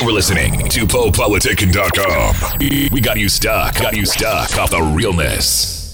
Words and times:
You're 0.00 0.12
listening 0.12 0.68
to 0.68 0.86
PoePoliticking.com. 0.86 2.58
We 2.92 3.00
got 3.00 3.18
you 3.18 3.28
stuck, 3.28 3.74
got 3.80 3.96
you 3.96 4.06
stuck 4.06 4.56
off 4.56 4.70
the 4.70 4.80
realness. 4.80 5.84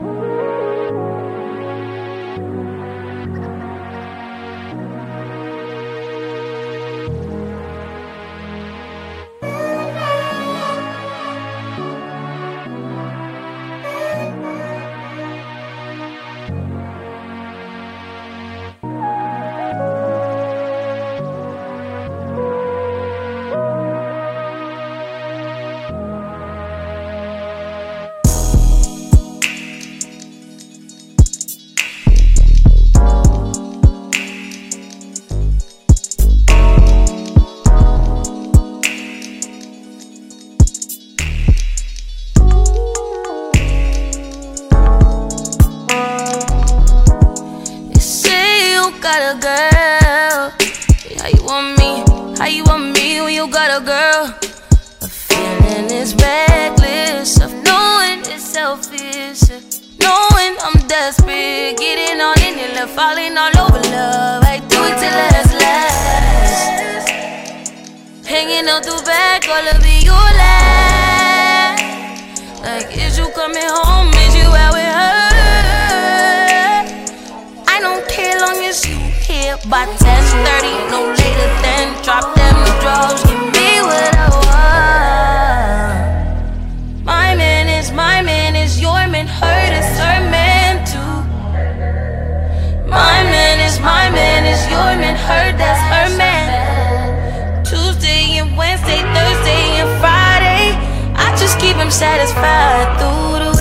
You 0.00 0.37
a 53.78 53.84
girl? 53.84 54.34
A 55.02 55.08
feeling 55.08 55.90
is 55.90 56.14
reckless 56.14 57.40
of 57.40 57.52
knowing 57.62 58.20
it's 58.20 58.42
selfish. 58.42 59.42
Knowing 60.02 60.56
I'm 60.64 60.78
desperate, 60.88 61.76
getting 61.78 62.20
on 62.20 62.38
in 62.42 62.58
it, 62.58 62.74
love, 62.74 62.90
falling 62.90 63.36
all 63.38 63.56
over 63.64 63.80
love. 63.94 64.42
I 64.44 64.58
do 64.68 64.78
it 64.88 64.96
till 64.98 65.14
last 65.20 65.52
last. 65.62 67.10
Hanging 68.26 68.68
out 68.68 68.82
the 68.82 69.00
back, 69.06 69.46
all 69.48 69.68
of 69.68 69.86
you 69.86 70.12
last. 70.42 71.82
Like, 72.62 72.90
is 72.96 73.18
you 73.18 73.28
coming 73.30 73.68
home? 73.68 74.12
Is 74.24 74.34
you 74.34 74.48
out 74.62 74.72
with 74.74 74.92
her? 75.00 75.18
I 77.74 77.78
don't 77.80 78.04
care 78.08 78.40
long 78.40 78.64
as 78.64 78.84
you 78.88 78.98
here 79.28 79.56
by 79.68 79.86
10:30, 79.86 80.90
no 80.90 81.00
later 81.20 81.50
than 81.62 81.84
drop 82.02 82.34
them 82.34 82.56
drugs. 82.80 83.22
Give 83.24 83.40
me 83.52 83.57
Hurt 95.28 95.58
that's 95.58 95.82
her 95.92 96.16
man. 96.16 97.62
Tuesday 97.62 98.38
and 98.38 98.56
Wednesday, 98.56 99.00
Thursday 99.12 99.64
and 99.84 99.90
Friday. 100.00 100.72
I 101.14 101.36
just 101.36 101.60
keep 101.60 101.76
him 101.76 101.90
satisfied 101.90 102.96
through 102.98 103.44
the 103.44 103.57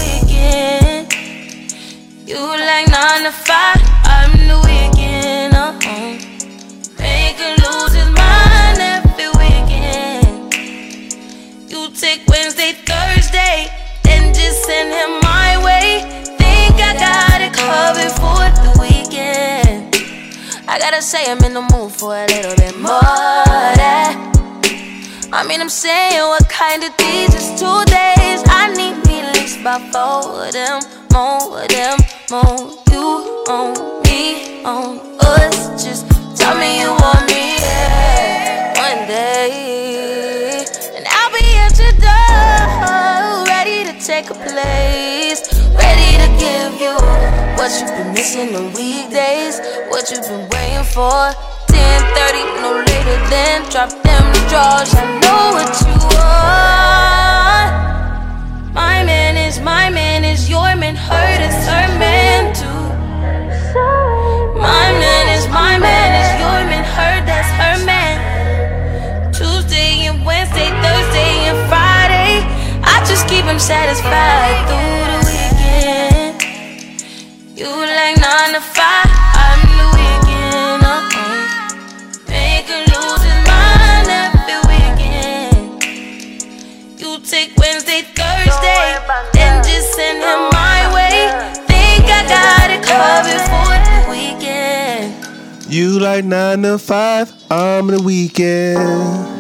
I 20.88 20.90
gotta 20.90 21.04
say 21.04 21.30
I'm 21.30 21.44
in 21.44 21.54
the 21.54 21.60
mood 21.60 21.92
for 21.92 22.16
a 22.16 22.26
little 22.28 22.56
bit 22.56 22.80
more. 22.80 23.02
That. 23.76 24.16
I 25.34 25.46
mean, 25.46 25.60
I'm 25.60 25.68
saying 25.68 26.22
what 26.22 26.48
kind 26.48 26.82
of 26.82 26.96
these 26.96 27.36
is 27.36 27.60
two 27.60 27.84
days. 27.92 28.40
I 28.48 28.72
need 28.72 28.96
me 29.06 29.20
at 29.20 29.36
least 29.36 29.60
about 29.60 29.84
four 29.92 30.48
of 30.48 30.54
them, 30.54 30.80
more 31.12 31.60
of 31.60 31.68
them, 31.68 32.00
more. 32.32 32.72
You 32.88 33.44
on 33.52 33.76
me, 34.08 34.64
on 34.64 35.04
us. 35.20 35.84
Just 35.84 36.08
tell 36.40 36.56
me 36.56 36.80
you 36.80 36.88
want 36.88 37.28
me 37.28 37.60
yeah, 37.60 38.72
one 38.80 39.08
day, 39.12 40.64
and 40.96 41.04
I'll 41.06 41.32
be 41.36 41.44
at 41.68 41.76
your 41.84 42.00
door, 42.00 43.44
ready 43.44 43.84
to 43.92 44.00
take 44.00 44.30
a 44.30 44.36
place, 44.40 45.52
give 46.38 46.74
you 46.80 46.96
what 47.58 47.70
you've 47.80 47.96
been 47.98 48.14
missing 48.14 48.56
on 48.56 48.74
weekdays, 48.74 49.60
what 49.90 50.10
you've 50.10 50.22
been 50.22 50.48
waiting 50.54 50.88
for. 50.96 51.34
10:30, 51.68 52.44
no 52.62 52.72
later 52.90 53.18
than 53.34 53.58
drop 53.72 53.92
them 54.06 54.26
drawers. 54.50 54.94
I 54.94 55.04
know 55.24 55.44
what 55.58 55.72
you 55.82 55.96
want. 56.14 57.70
My 58.74 58.98
man 59.04 59.34
is 59.38 59.60
my 59.60 59.90
man 59.90 60.24
is 60.24 60.50
your 60.50 60.76
man. 60.82 60.96
Hurt 60.96 61.42
is 61.50 61.58
her 61.72 61.88
man 62.04 62.54
too. 62.60 62.84
My 64.68 64.88
man 65.04 65.26
is 65.36 65.46
my 65.62 65.74
man 65.78 66.10
is 66.22 66.30
your 66.44 66.60
man. 66.70 66.84
Hurt 66.98 67.24
that's 67.30 67.52
her 67.62 67.78
man. 67.86 68.16
Tuesday 69.34 70.08
and 70.10 70.26
Wednesday, 70.26 70.70
Thursday 70.84 71.34
and 71.50 71.60
Friday. 71.70 72.32
I 72.94 72.96
just 73.10 73.28
keep 73.28 73.46
him 73.46 73.60
satisfied 73.60 74.58
through 74.68 75.17
got 92.88 93.26
for 93.26 93.68
the 93.90 94.10
weekend. 94.10 95.14
You 95.72 96.00
like 96.00 96.24
nine 96.24 96.62
to 96.62 96.78
five, 96.78 97.34
I'm 97.52 97.88
the 97.88 98.02
weekend. 98.02 99.36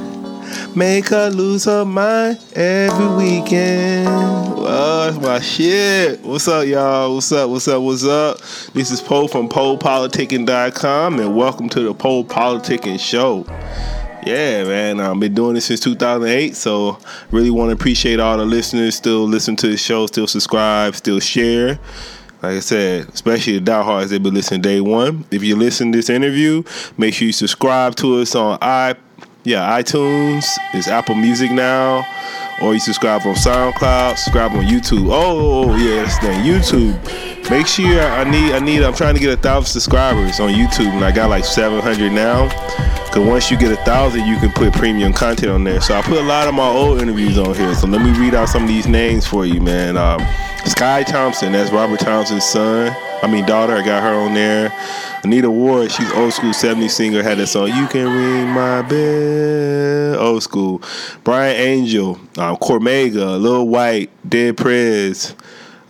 Make 0.75 1.07
her 1.09 1.29
lose 1.29 1.63
her 1.65 1.85
mind 1.85 2.39
every 2.53 3.07
weekend. 3.15 4.07
Oh, 4.09 5.09
that's 5.09 5.25
my 5.25 5.39
shit. 5.39 6.21
What's 6.21 6.47
up, 6.47 6.67
y'all? 6.67 7.15
What's 7.15 7.31
up? 7.31 7.49
What's 7.49 7.67
up? 7.67 7.81
What's 7.81 8.03
up? 8.03 8.39
This 8.73 8.91
is 8.91 9.01
Poe 9.01 9.27
from 9.27 9.49
PoePoliticking.com, 9.49 11.19
and 11.19 11.35
welcome 11.35 11.69
to 11.69 11.79
the 11.79 11.93
Poe 11.93 12.23
Politicking 12.23 12.99
Show. 12.99 13.45
Yeah, 14.25 14.65
man. 14.65 14.99
I've 14.99 15.19
been 15.19 15.33
doing 15.33 15.55
this 15.55 15.65
since 15.65 15.79
2008, 15.79 16.55
so 16.55 16.99
really 17.31 17.49
want 17.49 17.69
to 17.69 17.73
appreciate 17.73 18.19
all 18.19 18.37
the 18.37 18.45
listeners 18.45 18.95
still 18.95 19.23
listen 19.23 19.55
to 19.55 19.69
the 19.69 19.77
show, 19.77 20.05
still 20.05 20.27
subscribe, 20.27 20.95
still 20.95 21.21
share. 21.21 21.79
Like 22.41 22.57
I 22.57 22.59
said, 22.59 23.09
especially 23.09 23.53
the 23.53 23.61
diehards 23.61 24.11
they've 24.11 24.21
been 24.21 24.35
listening 24.35 24.61
day 24.61 24.79
one. 24.79 25.25
If 25.31 25.43
you 25.43 25.55
listen 25.55 25.91
to 25.91 25.97
this 25.97 26.09
interview, 26.09 26.61
make 26.95 27.15
sure 27.15 27.25
you 27.25 27.33
subscribe 27.33 27.95
to 27.95 28.19
us 28.19 28.35
on 28.35 28.59
i 28.61 28.95
yeah 29.43 29.81
iTunes. 29.81 30.45
It's 30.73 30.87
Apple 30.87 31.15
Music 31.15 31.51
now, 31.51 32.05
or 32.61 32.73
you 32.73 32.79
subscribe 32.79 33.25
on 33.25 33.33
SoundCloud. 33.33 34.17
Subscribe 34.17 34.51
on 34.51 34.65
YouTube. 34.65 35.09
Oh 35.11 35.75
yeah, 35.77 36.03
that's 36.03 36.19
the. 36.19 36.27
YouTube. 36.27 37.49
Make 37.49 37.65
sure 37.65 38.01
I 38.01 38.23
need 38.29 38.53
I 38.53 38.59
need 38.59 38.83
I'm 38.83 38.93
trying 38.93 39.15
to 39.15 39.19
get 39.19 39.33
a 39.33 39.41
thousand 39.41 39.71
subscribers 39.71 40.39
on 40.39 40.51
YouTube, 40.51 40.91
and 40.91 41.03
I 41.03 41.11
got 41.11 41.31
like 41.31 41.43
700 41.43 42.11
now. 42.11 42.49
Cause 43.07 43.25
once 43.25 43.49
you 43.49 43.57
get 43.57 43.71
a 43.71 43.77
thousand, 43.77 44.27
you 44.27 44.37
can 44.37 44.51
put 44.51 44.73
premium 44.73 45.11
content 45.11 45.51
on 45.51 45.63
there. 45.63 45.81
So 45.81 45.95
I 45.95 46.03
put 46.03 46.19
a 46.19 46.23
lot 46.23 46.47
of 46.47 46.53
my 46.53 46.67
old 46.67 47.01
interviews 47.01 47.39
on 47.39 47.55
here. 47.55 47.73
So 47.73 47.87
let 47.87 48.01
me 48.01 48.11
read 48.19 48.35
out 48.35 48.49
some 48.49 48.63
of 48.63 48.67
these 48.67 48.85
names 48.85 49.25
for 49.25 49.45
you, 49.45 49.59
man. 49.59 49.97
Um, 49.97 50.19
Sky 50.67 51.03
Thompson, 51.03 51.53
that's 51.53 51.71
Robert 51.71 51.99
Thompson's 51.99 52.43
son. 52.43 52.95
I 53.23 53.27
mean 53.27 53.45
daughter. 53.45 53.73
I 53.73 53.83
got 53.83 54.03
her 54.03 54.13
on 54.13 54.33
there. 54.33 54.71
Anita 55.23 55.49
Ward, 55.49 55.91
she's 55.91 56.11
old 56.11 56.33
school 56.33 56.51
70s 56.51 56.91
singer, 56.91 57.23
had 57.23 57.37
that 57.39 57.47
song, 57.47 57.67
You 57.69 57.87
Can 57.87 58.05
Ring 58.05 58.47
My 58.49 58.81
Bell. 58.83 60.19
Old 60.19 60.43
school. 60.43 60.81
Brian 61.23 61.55
Angel, 61.55 62.15
um, 62.37 62.57
Cormega, 62.57 63.41
Lil 63.41 63.67
White, 63.67 64.09
Dead 64.27 64.55
Prez. 64.55 65.33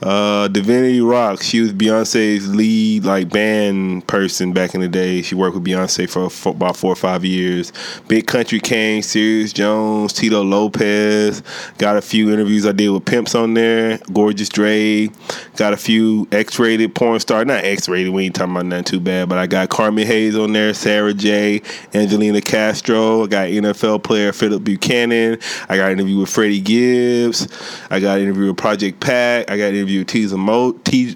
Uh, 0.02 0.48
Divinity 0.48 1.00
Roxx. 1.00 1.42
She 1.42 1.60
was 1.60 1.74
Beyonce's 1.74 2.54
lead 2.54 3.04
like 3.04 3.30
band 3.30 4.06
person 4.06 4.54
back 4.54 4.76
in 4.76 4.82
the 4.82 4.88
day. 4.88 5.24
She 5.24 5.34
worked 5.34 5.56
with 5.56 5.66
Beyonce 5.66 6.08
for, 6.08 6.30
for 6.30 6.50
about 6.50 6.78
four 6.78 6.92
or 6.92 6.96
five 6.96 7.26
years. 7.26 7.74
Big 8.08 8.28
Country 8.28 8.60
Kane, 8.60 9.02
Serius 9.02 9.54
Jones, 9.54 10.14
Tito 10.14 10.44
Lopez. 10.44 11.42
Got 11.80 11.98
a 11.98 12.02
few 12.02 12.32
interviews 12.32 12.68
I 12.68 12.74
did 12.74 12.90
with 12.90 13.06
pimps 13.06 13.34
on 13.34 13.56
there. 13.56 13.98
Gorgeous 14.14 14.50
Dre. 14.50 15.10
Got 15.56 15.74
a 15.74 15.78
few 15.78 16.28
X-rated 16.32 16.94
porn 16.94 17.20
star. 17.20 17.44
Not 17.44 17.64
X-rated. 17.64 18.14
We 18.14 18.26
ain't 18.26 18.36
talking 18.36 18.52
about 18.52 18.68
nothing 18.68 18.84
too 18.84 19.00
bad. 19.00 19.30
But 19.30 19.40
I 19.40 19.48
got 19.48 19.70
Carmen 19.70 20.06
Hayes 20.06 20.38
on 20.38 20.54
there. 20.54 20.76
Sarah 20.76 21.14
J. 21.14 21.64
Angelina 21.96 22.42
Castro. 22.42 23.24
I 23.24 23.28
got 23.28 23.48
NFL 23.48 24.04
player 24.04 24.32
Phillip 24.32 24.64
Buchanon. 24.64 25.40
I 25.70 25.76
got 25.76 25.88
an 25.88 25.94
interview 25.94 26.20
with 26.20 26.30
Freddie 26.30 26.62
Gibbs. 26.62 27.48
I 27.90 28.00
got 28.00 28.18
an 28.18 28.26
interview 28.26 28.48
with 28.48 28.58
Project 28.58 29.00
Pat. 29.00 29.50
I 29.50 29.58
got 29.58 29.70
an 29.70 29.87
interview 29.88 30.00
with 30.00 30.08
Tidra 30.08 30.38
Mo- 30.38 30.72
T- 30.84 31.16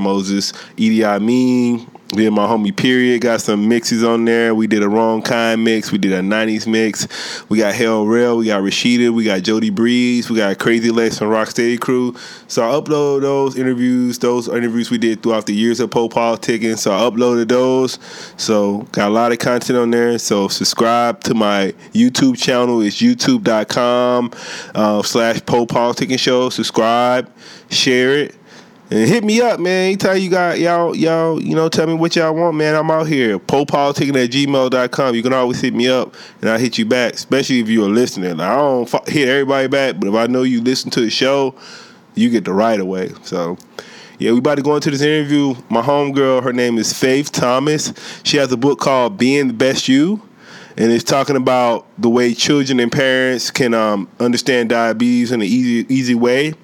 Moses, 0.00 0.52
Edie 0.78 1.04
Amin, 1.04 1.86
then 2.10 2.34
my 2.34 2.46
homie 2.46 2.76
Period 2.76 3.20
got 3.20 3.40
some 3.40 3.68
mixes 3.68 4.04
on 4.04 4.24
there. 4.24 4.54
We 4.54 4.66
did 4.66 4.82
a 4.82 4.88
wrong 4.88 5.22
kind 5.22 5.64
mix. 5.64 5.90
We 5.90 5.98
did 5.98 6.12
a 6.12 6.20
'90s 6.20 6.66
mix. 6.66 7.08
We 7.48 7.58
got 7.58 7.74
Hell 7.74 8.06
Rell. 8.06 8.36
We 8.36 8.46
got 8.46 8.62
Rashida. 8.62 9.12
We 9.12 9.24
got 9.24 9.42
Jody 9.42 9.70
Breeze. 9.70 10.30
We 10.30 10.36
got 10.36 10.58
Crazy 10.58 10.90
Legs 10.90 11.18
from 11.18 11.28
Rocksteady 11.28 11.80
Crew. 11.80 12.14
So 12.46 12.62
I 12.62 12.80
upload 12.80 13.22
those 13.22 13.56
interviews. 13.56 14.18
Those 14.18 14.46
interviews 14.48 14.90
we 14.90 14.98
did 14.98 15.22
throughout 15.22 15.46
the 15.46 15.54
years 15.54 15.80
of 15.80 15.90
Poe 15.90 16.08
Politicking. 16.08 16.78
So 16.78 16.92
I 16.92 17.00
uploaded 17.00 17.48
those. 17.48 17.98
So 18.36 18.82
got 18.92 19.08
a 19.08 19.12
lot 19.12 19.32
of 19.32 19.38
content 19.38 19.78
on 19.78 19.90
there. 19.90 20.18
So 20.18 20.48
subscribe 20.48 21.20
to 21.24 21.34
my 21.34 21.74
YouTube 21.92 22.38
channel. 22.38 22.82
It's 22.82 23.02
youtube.com 23.02 24.30
uh, 24.74 25.02
slash 25.02 25.44
Poe 25.44 25.66
Politicking 25.66 26.18
Show. 26.18 26.50
Subscribe, 26.50 27.30
share 27.68 28.16
it. 28.16 28.36
And 28.88 29.08
hit 29.08 29.24
me 29.24 29.40
up, 29.40 29.58
man. 29.58 29.86
Anytime 29.86 30.18
you 30.18 30.30
got 30.30 30.60
y'all, 30.60 30.94
y'all, 30.94 31.42
you 31.42 31.56
know, 31.56 31.68
tell 31.68 31.88
me 31.88 31.94
what 31.94 32.14
y'all 32.14 32.32
want, 32.32 32.56
man. 32.56 32.76
I'm 32.76 32.88
out 32.88 33.08
here. 33.08 33.36
Popoliticking 33.36 34.22
at 34.22 34.30
gmail.com. 34.30 35.14
You 35.14 35.22
can 35.24 35.32
always 35.32 35.60
hit 35.60 35.74
me 35.74 35.88
up 35.88 36.14
and 36.40 36.48
I'll 36.48 36.58
hit 36.58 36.78
you 36.78 36.86
back, 36.86 37.14
especially 37.14 37.58
if 37.58 37.68
you're 37.68 37.88
listening. 37.88 38.36
Like, 38.36 38.48
I 38.48 38.54
don't 38.54 38.94
f- 38.94 39.08
hit 39.08 39.28
everybody 39.28 39.66
back, 39.66 39.98
but 39.98 40.08
if 40.08 40.14
I 40.14 40.28
know 40.28 40.44
you 40.44 40.60
listen 40.60 40.92
to 40.92 41.00
the 41.00 41.10
show, 41.10 41.56
you 42.14 42.30
get 42.30 42.44
the 42.44 42.52
right 42.52 42.78
away. 42.78 43.10
So, 43.24 43.58
yeah, 44.20 44.30
we 44.30 44.38
about 44.38 44.54
to 44.54 44.62
go 44.62 44.76
into 44.76 44.92
this 44.92 45.02
interview. 45.02 45.56
My 45.68 45.82
homegirl, 45.82 46.44
her 46.44 46.52
name 46.52 46.78
is 46.78 46.92
Faith 46.92 47.32
Thomas. 47.32 47.92
She 48.22 48.36
has 48.36 48.52
a 48.52 48.56
book 48.56 48.78
called 48.78 49.18
Being 49.18 49.48
the 49.48 49.54
Best 49.54 49.88
You. 49.88 50.22
And 50.78 50.92
it's 50.92 51.04
talking 51.04 51.36
about 51.36 51.86
the 51.98 52.08
way 52.08 52.34
children 52.34 52.78
and 52.78 52.92
parents 52.92 53.50
can 53.50 53.74
um, 53.74 54.08
understand 54.20 54.68
diabetes 54.68 55.32
in 55.32 55.40
an 55.40 55.46
easy, 55.46 55.92
easy 55.92 56.14
way. 56.14 56.54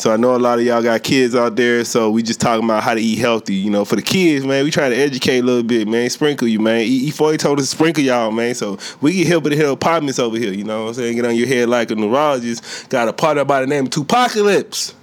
So 0.00 0.10
I 0.10 0.16
know 0.16 0.34
a 0.34 0.38
lot 0.38 0.58
of 0.58 0.64
y'all 0.64 0.82
got 0.82 1.02
kids 1.02 1.34
out 1.34 1.56
there, 1.56 1.84
so 1.84 2.10
we 2.10 2.22
just 2.22 2.40
talking 2.40 2.64
about 2.64 2.82
how 2.82 2.94
to 2.94 3.02
eat 3.02 3.18
healthy. 3.18 3.54
You 3.54 3.68
know, 3.68 3.84
for 3.84 3.96
the 3.96 4.02
kids, 4.02 4.46
man, 4.46 4.64
we 4.64 4.70
trying 4.70 4.92
to 4.92 4.96
educate 4.96 5.40
a 5.40 5.42
little 5.42 5.62
bit, 5.62 5.86
man. 5.86 6.08
Sprinkle 6.08 6.48
you, 6.48 6.58
man. 6.58 6.86
E 6.86 7.10
E4 7.10 7.38
told 7.38 7.58
us 7.58 7.68
to 7.68 7.76
sprinkle 7.76 8.02
y'all, 8.02 8.30
man. 8.30 8.54
So 8.54 8.78
we 9.02 9.12
get 9.12 9.26
help 9.26 9.44
with 9.44 9.52
the 9.52 9.58
hell 9.58 9.74
apartments 9.74 10.18
over 10.18 10.38
here. 10.38 10.54
You 10.54 10.64
know 10.64 10.84
what 10.84 10.88
I'm 10.88 10.94
saying? 10.94 11.16
Get 11.16 11.26
on 11.26 11.36
your 11.36 11.46
head 11.46 11.68
like 11.68 11.90
a 11.90 11.96
neurologist. 11.96 12.88
Got 12.88 13.08
a 13.08 13.12
partner 13.12 13.44
by 13.44 13.60
the 13.60 13.66
name 13.66 13.84
of 13.84 13.90
Tupacalypse. 13.90 14.94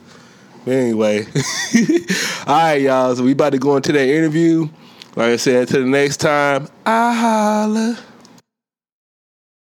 Anyway, 0.65 1.25
all 2.47 2.55
right, 2.55 2.81
y'all. 2.81 3.15
So 3.15 3.23
we 3.23 3.33
about 3.33 3.51
to 3.51 3.59
go 3.59 3.75
into 3.75 3.91
that 3.91 4.07
interview. 4.07 4.67
Like 5.15 5.29
I 5.29 5.35
said, 5.35 5.61
until 5.61 5.81
the 5.81 5.89
next 5.89 6.17
time, 6.17 6.69
I 6.87 7.13
holla. 7.13 7.99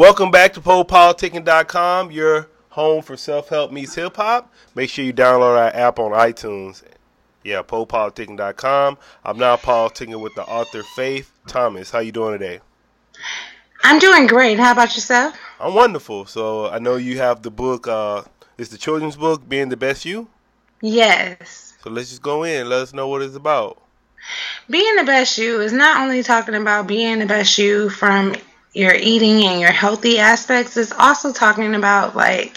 Welcome 0.00 0.30
back 0.30 0.54
to 0.54 0.62
PoePoliticking.com, 0.62 2.10
your 2.10 2.48
home 2.70 3.02
for 3.02 3.18
self-help 3.18 3.70
meets 3.70 3.94
hip-hop. 3.94 4.50
Make 4.74 4.88
sure 4.88 5.04
you 5.04 5.12
download 5.12 5.58
our 5.58 5.68
app 5.76 5.98
on 5.98 6.12
iTunes. 6.12 6.82
Yeah, 7.44 7.60
PoePoliticking.com. 7.60 8.96
I'm 9.26 9.36
now 9.36 9.56
politicking 9.56 10.18
with 10.22 10.34
the 10.36 10.44
author 10.44 10.82
Faith 10.96 11.30
Thomas. 11.46 11.90
How 11.90 11.98
you 11.98 12.12
doing 12.12 12.32
today? 12.38 12.60
I'm 13.84 13.98
doing 13.98 14.26
great. 14.26 14.58
How 14.58 14.72
about 14.72 14.94
yourself? 14.94 15.36
I'm 15.60 15.74
wonderful. 15.74 16.24
So 16.24 16.70
I 16.70 16.78
know 16.78 16.96
you 16.96 17.18
have 17.18 17.42
the 17.42 17.50
book, 17.50 17.86
uh, 17.86 18.22
it's 18.56 18.70
the 18.70 18.78
children's 18.78 19.16
book, 19.16 19.46
Being 19.46 19.68
the 19.68 19.76
Best 19.76 20.06
You. 20.06 20.28
Yes. 20.80 21.74
So 21.84 21.90
let's 21.90 22.08
just 22.08 22.22
go 22.22 22.44
in. 22.44 22.62
And 22.62 22.70
let 22.70 22.80
us 22.80 22.94
know 22.94 23.06
what 23.08 23.20
it's 23.20 23.36
about. 23.36 23.76
Being 24.70 24.96
the 24.96 25.04
best 25.04 25.36
you 25.36 25.60
is 25.60 25.74
not 25.74 26.00
only 26.00 26.22
talking 26.22 26.54
about 26.54 26.86
being 26.86 27.18
the 27.18 27.26
best 27.26 27.58
you 27.58 27.90
from 27.90 28.34
your 28.72 28.94
eating 28.94 29.44
and 29.44 29.60
your 29.60 29.72
healthy 29.72 30.18
aspects 30.18 30.76
is 30.76 30.92
also 30.92 31.32
talking 31.32 31.74
about 31.74 32.14
like 32.14 32.56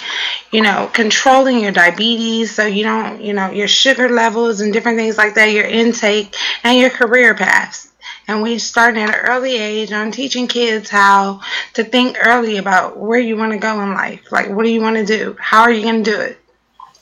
you 0.52 0.62
know 0.62 0.90
controlling 0.94 1.60
your 1.60 1.72
diabetes. 1.72 2.54
So 2.54 2.66
you 2.66 2.84
don't 2.84 3.22
you 3.22 3.34
know 3.34 3.52
your 3.52 3.68
sugar 3.68 4.10
levels 4.10 4.62
and 4.62 4.72
different 4.72 4.98
things 4.98 5.18
like 5.18 5.36
that 5.36 5.52
your 5.52 5.66
intake 5.66 6.36
and 6.64 6.78
your 6.78 6.90
career 6.90 7.34
paths. 7.34 7.90
And 8.28 8.42
we 8.42 8.58
start 8.58 8.96
at 8.96 9.10
an 9.10 9.16
early 9.30 9.58
age 9.58 9.92
on 9.92 10.12
teaching 10.12 10.48
kids 10.48 10.90
how 10.90 11.42
to 11.74 11.84
think 11.84 12.18
early 12.24 12.58
about 12.58 12.98
where 12.98 13.20
you 13.20 13.36
want 13.36 13.52
to 13.52 13.58
go 13.58 13.82
in 13.82 13.94
life. 13.94 14.32
Like 14.32 14.50
what 14.50 14.64
do 14.64 14.72
you 14.72 14.82
want 14.82 14.96
to 14.96 15.06
do? 15.06 15.36
How 15.40 15.62
are 15.62 15.72
you 15.72 15.84
going 15.84 16.04
to 16.04 16.12
do 16.12 16.20
it? 16.20 16.40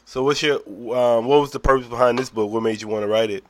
So 0.05 0.23
what's 0.23 0.41
your, 0.41 0.57
um, 0.57 1.25
what 1.25 1.39
was 1.39 1.51
the 1.51 1.59
purpose 1.59 1.87
behind 1.87 2.17
this 2.17 2.29
book? 2.29 2.51
What 2.51 2.63
made 2.63 2.81
you 2.81 2.87
want 2.87 3.03
to 3.03 3.07
write 3.07 3.29
it? 3.29 3.43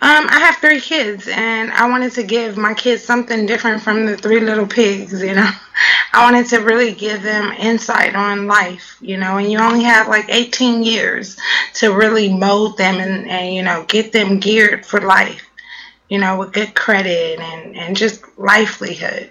Um, 0.00 0.26
I 0.28 0.38
have 0.40 0.56
three 0.56 0.80
kids, 0.80 1.28
and 1.28 1.72
I 1.72 1.88
wanted 1.88 2.12
to 2.12 2.22
give 2.22 2.56
my 2.56 2.74
kids 2.74 3.02
something 3.02 3.46
different 3.46 3.82
from 3.82 4.06
the 4.06 4.16
three 4.16 4.40
little 4.40 4.66
pigs, 4.66 5.22
you 5.22 5.34
know. 5.34 5.50
I 6.12 6.24
wanted 6.24 6.46
to 6.48 6.58
really 6.58 6.92
give 6.92 7.22
them 7.22 7.52
insight 7.52 8.14
on 8.14 8.46
life, 8.46 8.96
you 9.00 9.16
know, 9.16 9.38
and 9.38 9.50
you 9.50 9.58
only 9.58 9.84
have 9.84 10.08
like 10.08 10.26
18 10.28 10.82
years 10.82 11.38
to 11.74 11.94
really 11.94 12.30
mold 12.32 12.76
them 12.76 12.96
and, 12.96 13.26
and 13.28 13.54
you 13.54 13.62
know, 13.62 13.84
get 13.88 14.12
them 14.12 14.38
geared 14.38 14.84
for 14.84 15.00
life, 15.00 15.42
you 16.10 16.18
know, 16.18 16.38
with 16.38 16.52
good 16.52 16.74
credit 16.74 17.40
and, 17.40 17.76
and 17.76 17.96
just 17.96 18.22
livelihood. 18.36 19.30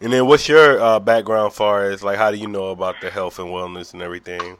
And 0.00 0.12
then 0.12 0.26
what's 0.26 0.48
your 0.48 0.80
uh, 0.80 1.00
background 1.00 1.52
far 1.52 1.90
as 1.90 2.04
like 2.04 2.18
how 2.18 2.30
do 2.30 2.36
you 2.36 2.46
know 2.46 2.68
about 2.68 3.00
the 3.00 3.10
health 3.10 3.38
and 3.40 3.48
wellness 3.48 3.92
and 3.94 4.02
everything? 4.02 4.56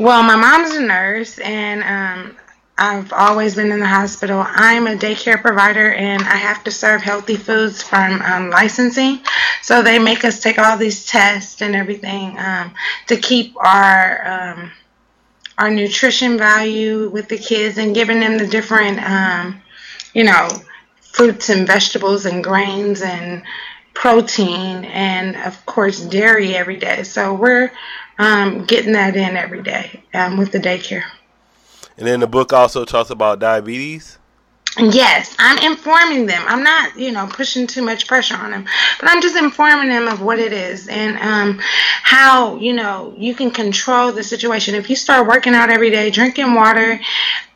Well, 0.00 0.22
my 0.22 0.34
mom's 0.34 0.74
a 0.74 0.80
nurse, 0.80 1.38
and 1.38 1.82
um, 1.84 2.36
I've 2.80 3.12
always 3.12 3.56
been 3.56 3.72
in 3.72 3.80
the 3.80 3.86
hospital. 3.86 4.42
I'm 4.42 4.86
a 4.86 4.96
daycare 4.96 5.38
provider, 5.38 5.92
and 5.92 6.22
I 6.22 6.36
have 6.36 6.64
to 6.64 6.70
serve 6.70 7.02
healthy 7.02 7.36
foods 7.36 7.82
from 7.82 8.22
um, 8.22 8.48
licensing. 8.48 9.20
So 9.60 9.82
they 9.82 9.98
make 9.98 10.24
us 10.24 10.40
take 10.40 10.58
all 10.58 10.78
these 10.78 11.04
tests 11.04 11.60
and 11.60 11.76
everything 11.76 12.38
um, 12.38 12.72
to 13.08 13.18
keep 13.18 13.54
our 13.58 14.26
um, 14.26 14.72
our 15.58 15.70
nutrition 15.70 16.38
value 16.38 17.10
with 17.10 17.28
the 17.28 17.36
kids 17.36 17.76
and 17.76 17.94
giving 17.94 18.18
them 18.18 18.38
the 18.38 18.46
different, 18.46 18.98
um, 18.98 19.60
you 20.14 20.24
know, 20.24 20.48
fruits 21.02 21.50
and 21.50 21.66
vegetables 21.66 22.24
and 22.24 22.42
grains 22.42 23.02
and 23.02 23.42
protein 23.92 24.86
and 24.86 25.36
of 25.36 25.66
course 25.66 26.00
dairy 26.00 26.56
every 26.56 26.78
day. 26.78 27.02
So 27.02 27.34
we're 27.34 27.72
um, 28.18 28.64
getting 28.64 28.92
that 28.92 29.16
in 29.16 29.36
every 29.36 29.62
day 29.62 30.02
um, 30.14 30.38
with 30.38 30.50
the 30.50 30.58
daycare. 30.58 31.04
And 32.00 32.08
then 32.08 32.20
the 32.20 32.26
book 32.26 32.52
also 32.54 32.86
talks 32.86 33.10
about 33.10 33.38
diabetes. 33.40 34.18
Yes, 34.78 35.36
I'm 35.38 35.58
informing 35.58 36.24
them. 36.24 36.42
I'm 36.46 36.62
not, 36.62 36.96
you 36.98 37.12
know, 37.12 37.26
pushing 37.26 37.66
too 37.66 37.82
much 37.82 38.06
pressure 38.06 38.36
on 38.36 38.52
them, 38.52 38.64
but 39.00 39.10
I'm 39.10 39.20
just 39.20 39.36
informing 39.36 39.90
them 39.90 40.08
of 40.08 40.22
what 40.22 40.38
it 40.38 40.54
is 40.54 40.88
and 40.88 41.18
um, 41.18 41.58
how, 41.60 42.56
you 42.56 42.72
know, 42.72 43.12
you 43.18 43.34
can 43.34 43.50
control 43.50 44.12
the 44.12 44.22
situation. 44.22 44.74
If 44.74 44.88
you 44.88 44.96
start 44.96 45.26
working 45.26 45.54
out 45.54 45.68
every 45.68 45.90
day, 45.90 46.10
drinking 46.10 46.54
water, 46.54 46.98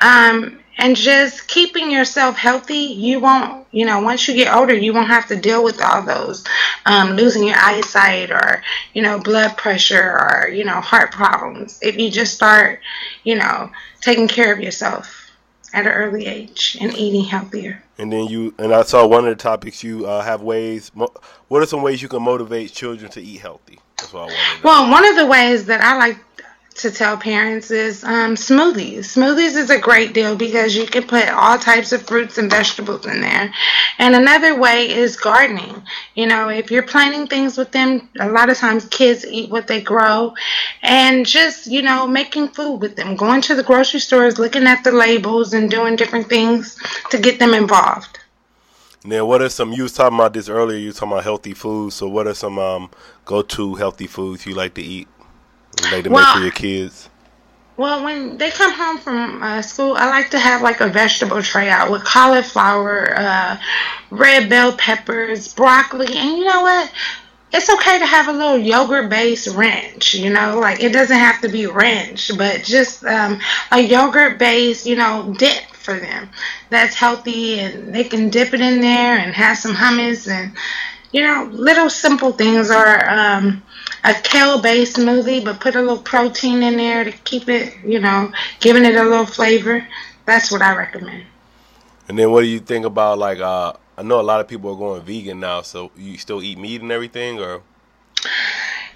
um, 0.03 0.59
and 0.79 0.97
just 0.97 1.47
keeping 1.49 1.91
yourself 1.91 2.37
healthy, 2.37 2.77
you 2.77 3.21
won't, 3.21 3.67
you 3.71 3.87
know, 3.87 4.01
once 4.01 4.27
you 4.27 4.35
get 4.35 4.55
older, 4.55 4.75
you 4.75 4.93
won't 4.93 5.09
have 5.09 5.27
to 5.29 5.37
deal 5.37 5.63
with 5.63 5.81
all 5.83 6.03
those 6.03 6.45
um, 6.87 7.13
losing 7.13 7.45
your 7.45 7.57
eyesight 7.59 8.31
or, 8.31 8.63
you 8.93 9.03
know, 9.03 9.19
blood 9.19 9.57
pressure 9.57 10.03
or, 10.03 10.49
you 10.49 10.65
know, 10.65 10.81
heart 10.81 11.13
problems. 11.13 11.79
If 11.83 11.97
you 11.99 12.11
just 12.11 12.35
start, 12.35 12.81
you 13.23 13.37
know, 13.37 13.71
taking 14.01 14.29
care 14.29 14.53
of 14.53 14.61
yourself 14.61 15.31
at 15.73 15.87
an 15.87 15.93
early 15.93 16.27
age 16.27 16.77
and 16.81 16.97
eating 16.97 17.25
healthier. 17.25 17.83
And 17.99 18.13
then 18.13 18.27
you 18.27 18.55
and 18.59 18.75
I 18.75 18.83
saw 18.83 19.07
one 19.07 19.27
of 19.27 19.37
the 19.37 19.43
topics 19.43 19.83
you 19.83 20.07
uh, 20.07 20.23
have 20.23 20.43
ways. 20.43 20.91
Mo- 20.95 21.13
what 21.49 21.63
are 21.63 21.67
some 21.67 21.83
ways 21.83 22.03
you 22.03 22.09
can 22.09 22.23
motivate 22.23 22.73
children 22.73 23.11
to 23.13 23.21
eat 23.21 23.41
healthy? 23.41 23.79
That's 23.99 24.13
what 24.13 24.21
I 24.21 24.25
wanted. 24.25 24.37
to 24.37 24.55
know. 24.57 24.61
Well, 24.65 24.91
one 24.91 25.07
of 25.07 25.17
the 25.17 25.27
ways 25.27 25.67
that 25.67 25.81
I 25.81 25.97
like 25.97 26.19
to 26.77 26.91
tell 26.91 27.17
parents 27.17 27.71
is 27.71 28.03
um, 28.05 28.35
smoothies. 28.35 28.99
Smoothies 28.99 29.57
is 29.57 29.71
a 29.71 29.79
great 29.79 30.13
deal 30.13 30.35
because 30.35 30.75
you 30.75 30.87
can 30.87 31.05
put 31.05 31.29
all 31.29 31.59
types 31.59 31.93
of 31.93 32.07
fruits 32.07 32.37
and 32.37 32.51
vegetables 32.51 33.07
in 33.07 33.21
there. 33.21 33.53
And 33.99 34.15
another 34.15 34.59
way 34.59 34.91
is 34.91 35.17
gardening. 35.17 35.83
You 36.15 36.27
know, 36.27 36.49
if 36.49 36.71
you're 36.71 36.83
planting 36.83 37.29
things 37.29 37.57
with 37.57 37.71
them, 37.71 38.09
a 38.19 38.29
lot 38.29 38.51
of 38.51 38.57
times 38.57 38.87
kids 38.87 39.25
eat 39.25 39.51
what 39.51 39.69
they 39.69 39.81
grow. 39.81 40.35
And 40.83 41.25
just, 41.25 41.69
you 41.69 41.83
know, 41.83 42.07
making 42.07 42.49
food 42.49 42.77
with 42.77 42.97
them, 42.97 43.15
going 43.15 43.41
to 43.43 43.55
the 43.55 43.63
grocery 43.63 44.01
stores, 44.01 44.39
looking 44.39 44.67
at 44.67 44.83
the 44.83 44.93
labels, 44.93 45.55
and 45.55 45.71
doing 45.71 45.95
different 45.95 46.29
things 46.29 46.77
to 47.11 47.19
get 47.19 47.39
them 47.39 47.55
involved. 47.55 48.19
Now, 49.05 49.27
what 49.27 49.43
are 49.43 49.51
some? 49.51 49.73
You 49.73 49.83
was 49.83 49.93
talking 49.93 50.17
about 50.17 50.33
this 50.33 50.49
earlier. 50.49 50.79
You 50.79 50.87
was 50.87 50.97
talking 50.97 51.13
about 51.13 51.25
healthy 51.25 51.53
foods. 51.53 51.95
So 51.95 52.09
what 52.09 52.27
are 52.27 52.35
some 52.35 52.59
um, 52.59 52.91
go-to 53.27 53.75
healthy 53.75 54.07
foods 54.07 54.47
you 54.47 54.55
like 54.55 54.75
to 54.75 54.83
eat? 54.83 55.09
Like 55.83 56.05
to 56.05 56.11
make 56.11 56.27
for 56.27 56.41
your 56.41 56.51
kids? 56.51 57.09
Well, 57.77 58.05
when 58.05 58.39
they 58.39 58.51
come 58.51 58.73
home 58.73 58.99
from 58.99 59.43
uh, 59.43 59.61
school, 59.61 59.95
I 59.97 60.07
like 60.07 60.31
to 60.31 60.39
have 60.39 60.63
like 60.63 60.81
a 60.81 60.89
vegetable 60.89 61.43
tray 61.43 61.69
out 61.69 61.91
with 61.91 62.05
cauliflower, 62.05 63.15
uh, 63.17 63.59
red 64.11 64.49
bell 64.49 64.77
peppers, 64.77 65.53
broccoli, 65.53 66.07
and 66.07 66.39
you 66.39 66.45
know 66.45 66.63
what? 66.63 66.93
It's 67.53 67.71
okay 67.71 67.99
to 67.99 68.07
have 68.07 68.29
a 68.29 68.33
little 68.33 68.59
yogurt-based 68.59 69.49
ranch. 69.57 70.15
You 70.15 70.33
know, 70.33 70.59
like 70.61 70.81
it 70.81 70.93
doesn't 70.93 71.17
have 71.17 71.41
to 71.41 71.49
be 71.49 71.67
ranch, 71.67 72.31
but 72.39 72.63
just 72.63 73.05
um, 73.05 73.41
a 73.73 73.81
yogurt-based, 73.81 74.87
you 74.87 74.95
know, 74.95 75.35
dip 75.37 75.65
for 75.73 75.99
them 75.99 76.31
that's 76.71 76.95
healthy, 76.95 77.59
and 77.59 77.93
they 77.93 78.05
can 78.05 78.31
dip 78.31 78.55
it 78.55 78.61
in 78.61 78.81
there 78.81 79.19
and 79.19 79.35
have 79.35 79.59
some 79.59 79.75
hummus 79.75 80.29
and 80.29 80.53
you 81.15 81.23
know, 81.23 81.49
little 81.53 81.89
simple 81.89 82.33
things 82.33 82.71
are 82.71 83.09
um, 83.09 83.63
a 84.05 84.15
kale-based 84.15 84.97
smoothie, 84.97 85.45
but 85.45 85.61
put 85.61 85.77
a 85.77 85.81
little 85.81 85.99
protein 85.99 86.63
in 86.63 86.77
there 86.77 87.05
to 87.05 87.13
keep 87.13 87.49
it, 87.49 87.75
you 87.85 88.01
know, 88.01 88.33
giving 88.61 88.85
it 88.85 88.97
a 88.97 89.03
little 89.03 89.27
flavor. 89.27 89.87
That's 90.27 90.51
what 90.51 90.63
I 90.63 90.77
recommend. 90.77 91.25
And 92.09 92.19
then 92.19 92.31
what 92.31 92.43
do 92.43 92.47
you 92.47 92.61
think 92.61 92.85
about 92.85 93.19
like? 93.19 93.39
Uh, 93.39 93.73
I 93.97 94.03
know 94.03 94.21
a 94.21 94.23
lot 94.23 94.41
of 94.41 94.49
people 94.49 94.71
are 94.71 94.77
going 94.77 95.03
vegan 95.03 95.41
now. 95.41 95.63
So 95.63 95.91
you 95.97 96.19
still 96.19 96.43
eat 96.43 96.59
meat 96.59 96.83
and 96.83 96.93
everything, 96.93 97.41
or 97.41 97.63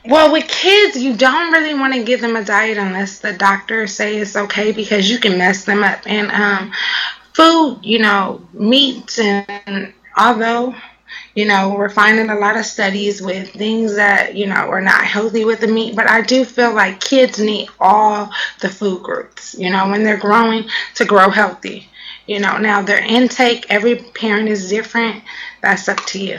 Well, 0.04 0.33
with 0.33 0.49
kids, 0.49 0.97
you 0.97 1.16
don't 1.16 1.52
really 1.52 1.75
want 1.75 1.95
to 1.95 2.04
give 2.04 2.21
them 2.21 2.37
a 2.37 2.45
diet 2.45 2.78
unless 2.78 3.21
the 3.21 3.33
doctor 3.33 3.87
say 3.87 4.16
it's 4.16 4.37
okay 4.37 4.73
because 4.73 5.11
you 5.11 5.18
can 5.18 5.38
mess 5.38 5.64
them 5.64 5.83
up. 5.83 6.00
And 6.07 6.30
um, 6.30 6.73
food, 7.35 7.80
you 7.83 7.99
know, 7.99 8.47
meats 8.52 9.18
and 9.18 9.92
although 10.16 10.75
you 11.38 11.45
know 11.45 11.62
we're 11.78 11.88
finding 12.02 12.30
a 12.30 12.35
lot 12.35 12.57
of 12.57 12.64
studies 12.66 13.23
with 13.23 13.49
things 13.50 13.95
that 13.95 14.35
you 14.35 14.47
know 14.47 14.62
are 14.75 14.80
not 14.80 15.04
healthy 15.04 15.45
with 15.45 15.61
the 15.61 15.68
meat, 15.68 15.95
but 15.95 16.07
I 16.11 16.21
do 16.23 16.45
feel 16.45 16.73
like 16.75 17.00
kids 17.00 17.38
need 17.38 17.68
all 17.78 18.30
the 18.61 18.68
food 18.68 19.02
groups. 19.04 19.54
You 19.62 19.71
know, 19.71 19.88
when 19.88 20.02
they're 20.02 20.16
growing 20.28 20.62
to 20.97 21.04
grow 21.04 21.28
healthy. 21.30 21.88
You 22.26 22.40
know, 22.40 22.59
now 22.59 22.83
their 22.83 23.02
intake, 23.18 23.66
every 23.71 23.95
parent 24.23 24.49
is 24.49 24.68
different. 24.68 25.23
That's 25.62 25.88
up 25.88 26.00
to 26.12 26.18
you. 26.18 26.37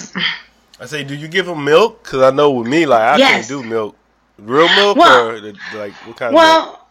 I 0.81 0.85
say, 0.85 1.03
do 1.03 1.15
you 1.15 1.27
give 1.27 1.45
them 1.47 1.63
milk? 1.63 2.03
Because 2.03 2.21
I 2.21 2.31
know 2.31 2.51
with 2.51 2.67
me, 2.67 2.85
like 2.85 3.01
I 3.01 3.17
Yes. 3.17 3.31
can't 3.31 3.47
do 3.47 3.63
milk. 3.63 3.95
Real 4.37 4.69
milk 4.75 4.97
Well- 4.97 5.29
or 5.29 5.39
like 5.83 5.93
what 6.05 6.15
kind 6.17 6.29
of? 6.29 6.33
Well, 6.35 6.87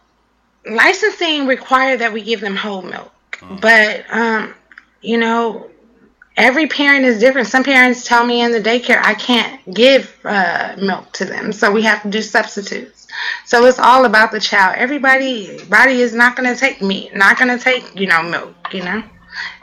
licensing 0.65 1.45
require 1.47 1.95
that 1.97 2.11
we 2.11 2.21
give 2.23 2.41
them 2.41 2.55
whole 2.55 2.81
milk, 2.81 3.13
but 3.61 4.03
um, 4.11 4.53
you 5.01 5.17
know, 5.17 5.69
every 6.39 6.67
parent 6.67 7.05
is 7.05 7.19
different. 7.19 7.47
Some 7.47 7.63
parents 7.63 8.05
tell 8.05 8.25
me 8.25 8.41
in 8.41 8.51
the 8.51 8.61
daycare 8.61 9.01
I 9.03 9.13
can't 9.13 9.73
give 9.73 10.17
uh, 10.23 10.75
milk 10.81 11.11
to 11.13 11.25
them, 11.25 11.51
so 11.51 11.71
we 11.71 11.83
have 11.83 12.01
to 12.03 12.09
do 12.09 12.21
substitutes. 12.21 13.07
So 13.45 13.65
it's 13.65 13.79
all 13.79 14.05
about 14.05 14.31
the 14.31 14.39
child. 14.39 14.77
Everybody 14.77 15.63
body 15.65 16.01
is 16.01 16.13
not 16.13 16.35
going 16.35 16.51
to 16.51 16.59
take 16.59 16.81
meat, 16.81 17.13
not 17.15 17.37
going 17.37 17.55
to 17.55 17.63
take 17.63 17.99
you 17.99 18.07
know 18.07 18.23
milk. 18.23 18.55
You 18.71 18.83
know. 18.83 19.03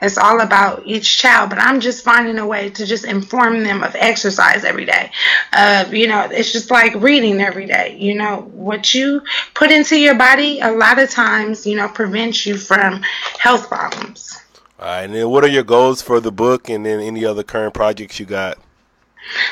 It's 0.00 0.16
all 0.16 0.40
about 0.40 0.86
each 0.86 1.18
child, 1.18 1.50
but 1.50 1.58
I'm 1.58 1.80
just 1.80 2.04
finding 2.04 2.38
a 2.38 2.46
way 2.46 2.70
to 2.70 2.86
just 2.86 3.04
inform 3.04 3.62
them 3.62 3.82
of 3.82 3.94
exercise 3.94 4.64
every 4.64 4.86
day. 4.86 5.10
Uh, 5.52 5.84
you 5.90 6.06
know, 6.06 6.28
it's 6.30 6.52
just 6.52 6.70
like 6.70 6.94
reading 6.94 7.40
every 7.40 7.66
day. 7.66 7.96
You 7.98 8.14
know, 8.14 8.48
what 8.52 8.94
you 8.94 9.20
put 9.54 9.70
into 9.70 9.98
your 9.98 10.14
body 10.14 10.60
a 10.60 10.70
lot 10.70 10.98
of 10.98 11.10
times, 11.10 11.66
you 11.66 11.76
know, 11.76 11.88
prevents 11.88 12.46
you 12.46 12.56
from 12.56 13.02
health 13.38 13.68
problems. 13.68 14.40
All 14.78 14.84
right, 14.84 15.04
and 15.04 15.14
then 15.14 15.30
what 15.30 15.42
are 15.42 15.48
your 15.48 15.64
goals 15.64 16.02
for 16.02 16.20
the 16.20 16.32
book, 16.32 16.68
and 16.68 16.84
then 16.84 17.00
any 17.00 17.24
other 17.24 17.42
current 17.42 17.72
projects 17.72 18.20
you 18.20 18.26
got? 18.26 18.58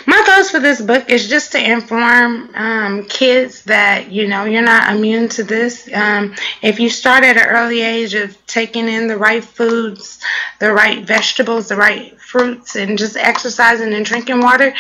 My 0.07 0.23
goals 0.27 0.51
for 0.51 0.61
this 0.61 0.81
book 0.81 1.09
is 1.09 1.29
just 1.29 1.53
to 1.53 1.73
inform 1.73 2.51
um, 2.55 3.05
kids 3.07 3.65
that 3.65 4.13
you 4.13 4.29
know 4.29 4.45
you're 4.45 4.63
not 4.63 4.95
immune 4.95 5.29
to 5.31 5.43
this. 5.43 5.89
Um, 5.93 6.35
if 6.63 6.79
you 6.79 6.89
start 6.91 7.25
at 7.25 7.37
an 7.37 7.47
early 7.49 7.81
age 7.81 8.15
of 8.15 8.37
taking 8.47 8.89
in 8.89 9.09
the 9.09 9.17
right 9.17 9.43
foods, 9.43 10.21
the 10.61 10.73
right 10.73 11.05
vegetables, 11.05 11.69
the 11.69 11.77
right 11.77 12.21
fruits, 12.21 12.77
and 12.77 12.99
just 12.99 13.17
exercising 13.17 13.95
and 13.95 14.05
drinking 14.05 14.41
water, 14.41 14.75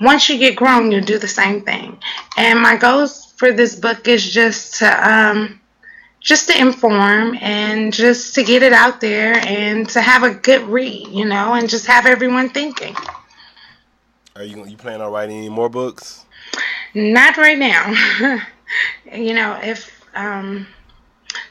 once 0.00 0.28
you 0.28 0.38
get 0.38 0.56
grown, 0.56 0.90
you'll 0.90 1.04
do 1.04 1.18
the 1.18 1.28
same 1.28 1.62
thing. 1.62 1.98
And 2.36 2.60
my 2.60 2.76
goals 2.76 3.32
for 3.36 3.52
this 3.52 3.76
book 3.76 4.08
is 4.08 4.28
just 4.28 4.74
to 4.80 5.10
um, 5.10 5.60
just 6.24 6.48
to 6.48 6.58
inform 6.58 7.36
and 7.42 7.92
just 7.92 8.34
to 8.34 8.42
get 8.42 8.62
it 8.62 8.72
out 8.72 9.00
there 9.00 9.36
and 9.46 9.88
to 9.90 10.00
have 10.00 10.22
a 10.22 10.34
good 10.34 10.62
read, 10.62 11.06
you 11.08 11.26
know, 11.26 11.52
and 11.52 11.68
just 11.68 11.86
have 11.86 12.06
everyone 12.06 12.48
thinking. 12.48 12.96
Are 14.34 14.42
you 14.42 14.66
you 14.66 14.76
plan 14.76 15.00
on 15.00 15.12
writing 15.12 15.36
any 15.36 15.50
more 15.50 15.68
books? 15.68 16.24
Not 16.94 17.36
right 17.36 17.58
now. 17.58 17.92
you 19.14 19.34
know, 19.34 19.60
if 19.62 20.02
um, 20.14 20.66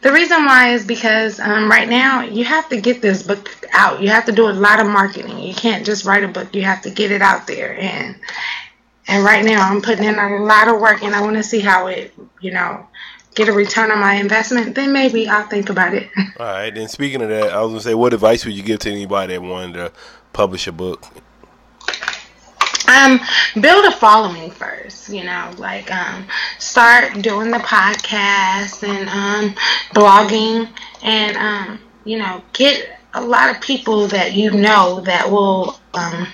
the 0.01 0.12
reason 0.12 0.44
why 0.44 0.74
is 0.74 0.86
because 0.86 1.39
um, 1.39 1.70
right 1.70 1.88
now 1.88 2.24
you 2.24 2.44
have 2.44 2.68
to 2.70 2.82
get 2.82 3.01
this 3.01 3.22
book 3.22 3.56
out. 3.74 4.01
You 4.01 4.10
have 4.10 4.25
to 4.25 4.32
do 4.32 4.50
a 4.50 4.51
lot 4.51 4.80
of 4.80 4.88
marketing. 4.88 5.38
You 5.38 5.53
can't 5.53 5.86
just 5.86 6.03
write 6.03 6.24
a 6.24 6.27
book. 6.27 6.53
You 6.56 6.63
have 6.63 6.82
to 6.82 6.89
get 6.89 7.12
it 7.12 7.22
out 7.22 7.46
there. 7.46 7.80
And 7.80 8.20
and 9.08 9.24
right 9.24 9.46
now 9.46 9.70
I'm 9.70 9.82
putting 9.82 10.06
in 10.06 10.18
a 10.18 10.39
lot 10.39 10.68
of 10.68 10.82
work, 10.82 11.03
and 11.03 11.13
I 11.13 11.22
want 11.22 11.36
to 11.36 11.44
see 11.44 11.60
how 11.60 11.88
it, 11.88 12.13
you 12.42 12.51
know, 12.51 12.88
get 13.36 13.50
a 13.50 13.54
return 13.54 13.92
on 13.92 14.00
my 14.00 14.16
investment. 14.16 14.75
Then 14.75 14.94
maybe 14.94 15.28
I'll 15.28 15.48
think 15.48 15.70
about 15.70 15.94
it. 15.94 16.10
All 16.40 16.46
right. 16.46 16.74
Then 16.74 16.88
speaking 16.88 17.22
of 17.22 17.30
that, 17.30 17.52
I 17.52 17.62
was 17.62 17.72
gonna 17.72 17.82
say, 17.82 17.94
what 17.94 18.13
advice 18.13 18.46
would 18.46 18.54
you 18.54 18.63
give 18.63 18.80
to 18.80 18.92
anybody 18.92 19.34
that 19.34 19.42
wanted 19.42 19.74
to 19.74 19.92
publish 20.32 20.68
a 20.68 20.72
book? 20.72 21.06
um 22.88 23.20
build 23.62 23.86
a 23.86 23.92
following 23.92 24.52
first 24.52 25.10
you 25.10 25.24
know 25.24 25.52
like 25.58 25.90
um 25.92 26.25
start 26.60 27.22
doing 27.22 27.50
the 27.50 27.58
podcast 27.60 28.88
and 28.88 29.08
um 29.10 29.56
blogging 29.94 30.70
and 31.02 31.38
um 31.38 31.80
you 32.04 32.18
know 32.18 32.42
get 32.52 33.00
a 33.13 33.22
lot 33.22 33.54
of 33.54 33.62
people 33.62 34.08
that 34.08 34.34
you 34.34 34.52
know 34.52 35.00
that 35.02 35.30
will 35.30 35.80
um 35.94 36.28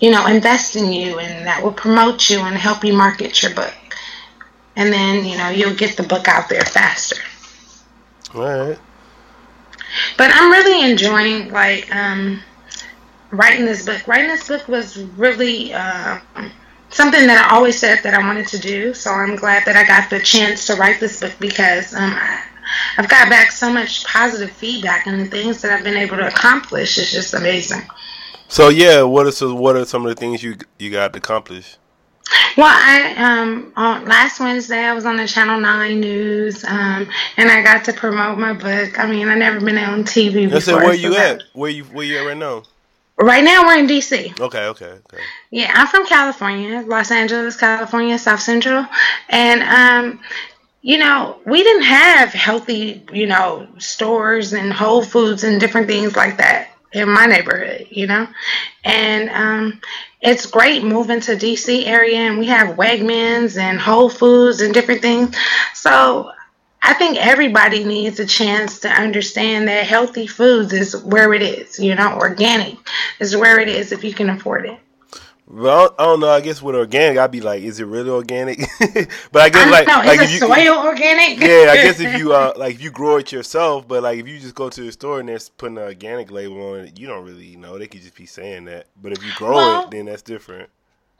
you 0.00 0.10
know 0.10 0.26
invest 0.26 0.76
in 0.76 0.92
you 0.92 1.18
and 1.18 1.46
that 1.46 1.62
will 1.62 1.72
promote 1.72 2.28
you 2.28 2.40
and 2.40 2.56
help 2.56 2.84
you 2.84 2.92
market 2.92 3.42
your 3.42 3.54
book 3.54 3.87
and 4.78 4.90
then 4.90 5.26
you 5.26 5.36
know 5.36 5.50
you'll 5.50 5.74
get 5.74 5.96
the 5.98 6.02
book 6.02 6.26
out 6.26 6.48
there 6.48 6.64
faster 6.64 7.20
All 8.34 8.40
right. 8.40 8.78
but 10.16 10.30
I'm 10.32 10.50
really 10.50 10.90
enjoying 10.90 11.52
like 11.52 11.94
um, 11.94 12.40
writing 13.30 13.64
this 13.64 13.84
book. 13.84 14.06
Writing 14.06 14.28
this 14.28 14.48
book 14.48 14.66
was 14.68 14.98
really 14.98 15.72
um, 15.74 16.20
something 16.90 17.26
that 17.26 17.46
I 17.50 17.54
always 17.54 17.78
said 17.78 18.00
that 18.02 18.14
I 18.14 18.18
wanted 18.18 18.46
to 18.48 18.58
do. 18.58 18.94
So 18.94 19.10
I'm 19.10 19.36
glad 19.36 19.64
that 19.66 19.76
I 19.76 19.84
got 19.84 20.10
the 20.10 20.20
chance 20.20 20.66
to 20.66 20.74
write 20.74 21.00
this 21.00 21.20
book 21.20 21.32
because 21.38 21.94
um, 21.94 22.12
I, 22.14 22.44
I've 22.96 23.08
got 23.08 23.28
back 23.28 23.52
so 23.52 23.72
much 23.72 24.04
positive 24.04 24.50
feedback 24.50 25.06
and 25.06 25.20
the 25.20 25.26
things 25.26 25.62
that 25.62 25.72
I've 25.72 25.84
been 25.84 25.96
able 25.96 26.16
to 26.16 26.26
accomplish 26.26 26.98
is 26.98 27.10
just 27.10 27.34
amazing. 27.34 27.82
So 28.48 28.70
yeah, 28.70 29.02
what 29.02 29.26
are 29.26 29.30
so 29.30 29.54
what 29.54 29.76
are 29.76 29.84
some 29.84 30.06
of 30.06 30.14
the 30.14 30.18
things 30.18 30.42
you 30.42 30.56
you 30.78 30.90
got 30.90 31.14
accomplished? 31.14 31.78
Well, 32.56 32.66
I 32.66 33.14
um 33.16 33.72
on 33.76 34.04
last 34.04 34.40
Wednesday 34.40 34.84
I 34.84 34.92
was 34.92 35.04
on 35.04 35.16
the 35.16 35.28
Channel 35.28 35.60
Nine 35.60 36.00
News, 36.00 36.64
um, 36.64 37.08
and 37.36 37.50
I 37.50 37.62
got 37.62 37.84
to 37.86 37.92
promote 37.92 38.38
my 38.38 38.52
book. 38.52 38.98
I 38.98 39.06
mean, 39.06 39.28
I 39.28 39.34
never 39.34 39.60
been 39.60 39.78
on 39.78 40.04
TV 40.04 40.44
before. 40.44 40.60
Said, 40.60 40.74
where 40.76 40.94
you 40.94 41.12
so 41.12 41.18
that- 41.18 41.40
at? 41.40 41.44
Where 41.52 41.70
you 41.70 41.84
where 41.84 42.04
you 42.04 42.18
at 42.18 42.26
right 42.26 42.36
now? 42.36 42.64
Right 43.20 43.42
now 43.42 43.66
we're 43.66 43.78
in 43.78 43.88
DC. 43.88 44.38
Okay, 44.38 44.66
okay, 44.66 44.84
okay. 44.84 45.18
Yeah, 45.50 45.72
I'm 45.74 45.88
from 45.88 46.06
California, 46.06 46.84
Los 46.86 47.10
Angeles, 47.10 47.56
California, 47.56 48.16
South 48.16 48.40
Central, 48.40 48.86
and 49.28 49.62
um, 49.62 50.20
you 50.82 50.98
know, 50.98 51.38
we 51.44 51.62
didn't 51.62 51.82
have 51.82 52.32
healthy, 52.32 53.04
you 53.12 53.26
know, 53.26 53.66
stores 53.78 54.52
and 54.52 54.72
Whole 54.72 55.02
Foods 55.02 55.42
and 55.42 55.60
different 55.60 55.88
things 55.88 56.14
like 56.16 56.38
that 56.38 56.70
in 56.92 57.10
my 57.10 57.26
neighborhood, 57.26 57.88
you 57.90 58.06
know. 58.06 58.28
And 58.84 59.28
um, 59.30 59.80
it's 60.20 60.46
great 60.46 60.82
moving 60.82 61.20
to 61.20 61.32
DC 61.32 61.86
area 61.86 62.18
and 62.18 62.38
we 62.38 62.46
have 62.46 62.76
Wegmans 62.76 63.56
and 63.56 63.78
Whole 63.78 64.10
Foods 64.10 64.60
and 64.60 64.74
different 64.74 65.00
things. 65.00 65.36
So 65.74 66.32
I 66.82 66.94
think 66.94 67.18
everybody 67.18 67.84
needs 67.84 68.18
a 68.18 68.26
chance 68.26 68.80
to 68.80 68.88
understand 68.88 69.68
that 69.68 69.86
healthy 69.86 70.26
foods 70.26 70.72
is 70.72 70.96
where 71.04 71.34
it 71.34 71.42
is, 71.42 71.78
you 71.78 71.94
know, 71.94 72.14
organic 72.16 72.76
is 73.20 73.36
where 73.36 73.60
it 73.60 73.68
is 73.68 73.92
if 73.92 74.04
you 74.04 74.12
can 74.12 74.30
afford 74.30 74.66
it. 74.66 74.78
Well, 75.50 75.94
I 75.98 76.04
don't 76.04 76.20
know. 76.20 76.28
I 76.28 76.42
guess 76.42 76.60
with 76.60 76.74
organic, 76.74 77.16
I'd 77.16 77.30
be 77.30 77.40
like, 77.40 77.62
is 77.62 77.80
it 77.80 77.86
really 77.86 78.10
organic? 78.10 78.58
but 79.32 79.42
I 79.42 79.48
guess 79.48 79.66
I 79.66 79.70
like, 79.70 79.86
know, 79.86 80.02
like 80.04 80.20
is 80.20 80.26
if 80.26 80.30
you, 80.32 80.38
soil 80.40 80.86
organic? 80.86 81.40
yeah, 81.40 81.70
I 81.70 81.76
guess 81.76 82.00
if 82.00 82.18
you 82.18 82.32
uh 82.34 82.52
like 82.56 82.74
if 82.74 82.82
you 82.82 82.90
grow 82.90 83.16
it 83.16 83.32
yourself, 83.32 83.88
but 83.88 84.02
like 84.02 84.18
if 84.18 84.28
you 84.28 84.38
just 84.38 84.54
go 84.54 84.68
to 84.68 84.80
the 84.82 84.92
store 84.92 85.20
and 85.20 85.28
they're 85.28 85.38
putting 85.56 85.78
an 85.78 85.84
organic 85.84 86.30
label 86.30 86.72
on 86.72 86.80
it, 86.80 86.98
you 86.98 87.06
don't 87.06 87.24
really 87.24 87.56
know. 87.56 87.78
They 87.78 87.86
could 87.86 88.02
just 88.02 88.14
be 88.14 88.26
saying 88.26 88.66
that. 88.66 88.88
But 89.00 89.12
if 89.12 89.24
you 89.24 89.32
grow 89.36 89.56
Well- 89.56 89.84
it, 89.84 89.90
then 89.90 90.04
that's 90.04 90.22
different. 90.22 90.68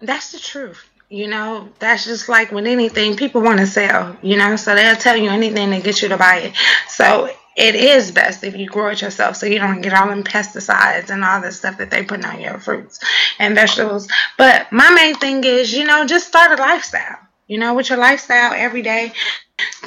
That's 0.01 0.31
the 0.33 0.39
truth. 0.39 0.89
You 1.09 1.27
know, 1.27 1.71
that's 1.79 2.05
just 2.05 2.29
like 2.29 2.53
with 2.53 2.67
anything, 2.67 3.17
people 3.17 3.41
want 3.41 3.61
to 3.61 3.67
sell, 3.67 4.15
you 4.21 4.37
know, 4.37 4.57
so 4.57 4.75
they'll 4.75 4.95
tell 4.95 5.17
you 5.17 5.31
anything 5.31 5.71
to 5.71 5.81
get 5.81 6.03
you 6.03 6.09
to 6.11 6.19
buy 6.19 6.37
it. 6.41 6.53
So 6.87 7.31
it 7.59 7.75
is 7.75 8.13
best 8.13 8.45
if 8.45 8.57
you 8.57 8.69
grow 8.69 8.91
it 8.91 9.03
yourself 9.03 9.35
so 9.35 9.45
you 9.45 9.59
don't 9.59 9.81
get 9.81 9.93
all 9.93 10.09
them 10.09 10.23
pesticides 10.23 11.11
and 11.11 11.25
all 11.25 11.41
the 11.41 11.51
stuff 11.51 11.77
that 11.79 11.91
they 11.91 12.05
put 12.05 12.25
on 12.25 12.41
your 12.41 12.59
fruits 12.61 13.01
and 13.41 13.57
vegetables. 13.57 14.07
But 14.37 14.71
my 14.71 14.89
main 14.91 15.17
thing 15.17 15.43
is, 15.43 15.73
you 15.73 15.85
know, 15.85 16.07
just 16.07 16.29
start 16.29 16.57
a 16.57 16.63
lifestyle. 16.63 17.19
You 17.49 17.59
know, 17.59 17.75
with 17.75 17.89
your 17.89 17.99
lifestyle 17.99 18.53
every 18.53 18.83
day, 18.83 19.13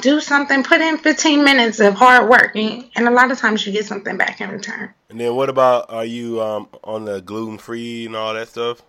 do 0.02 0.20
something, 0.20 0.62
put 0.64 0.80
in 0.82 0.98
15 0.98 1.44
minutes 1.44 1.80
of 1.80 1.94
hard 1.94 2.28
work, 2.28 2.56
and 2.56 2.90
and 2.96 3.08
a 3.08 3.10
lot 3.10 3.30
of 3.30 3.38
times 3.38 3.66
you 3.66 3.72
get 3.72 3.86
something 3.86 4.18
back 4.18 4.40
in 4.40 4.50
return. 4.50 4.92
And 5.08 5.18
then 5.18 5.34
what 5.34 5.48
about 5.48 5.86
are 5.88 6.04
you 6.04 6.42
um 6.42 6.68
on 6.84 7.06
the 7.06 7.22
gluten 7.22 7.56
free 7.56 8.06
and 8.06 8.16
all 8.16 8.34
that 8.34 8.48
stuff? 8.48 8.82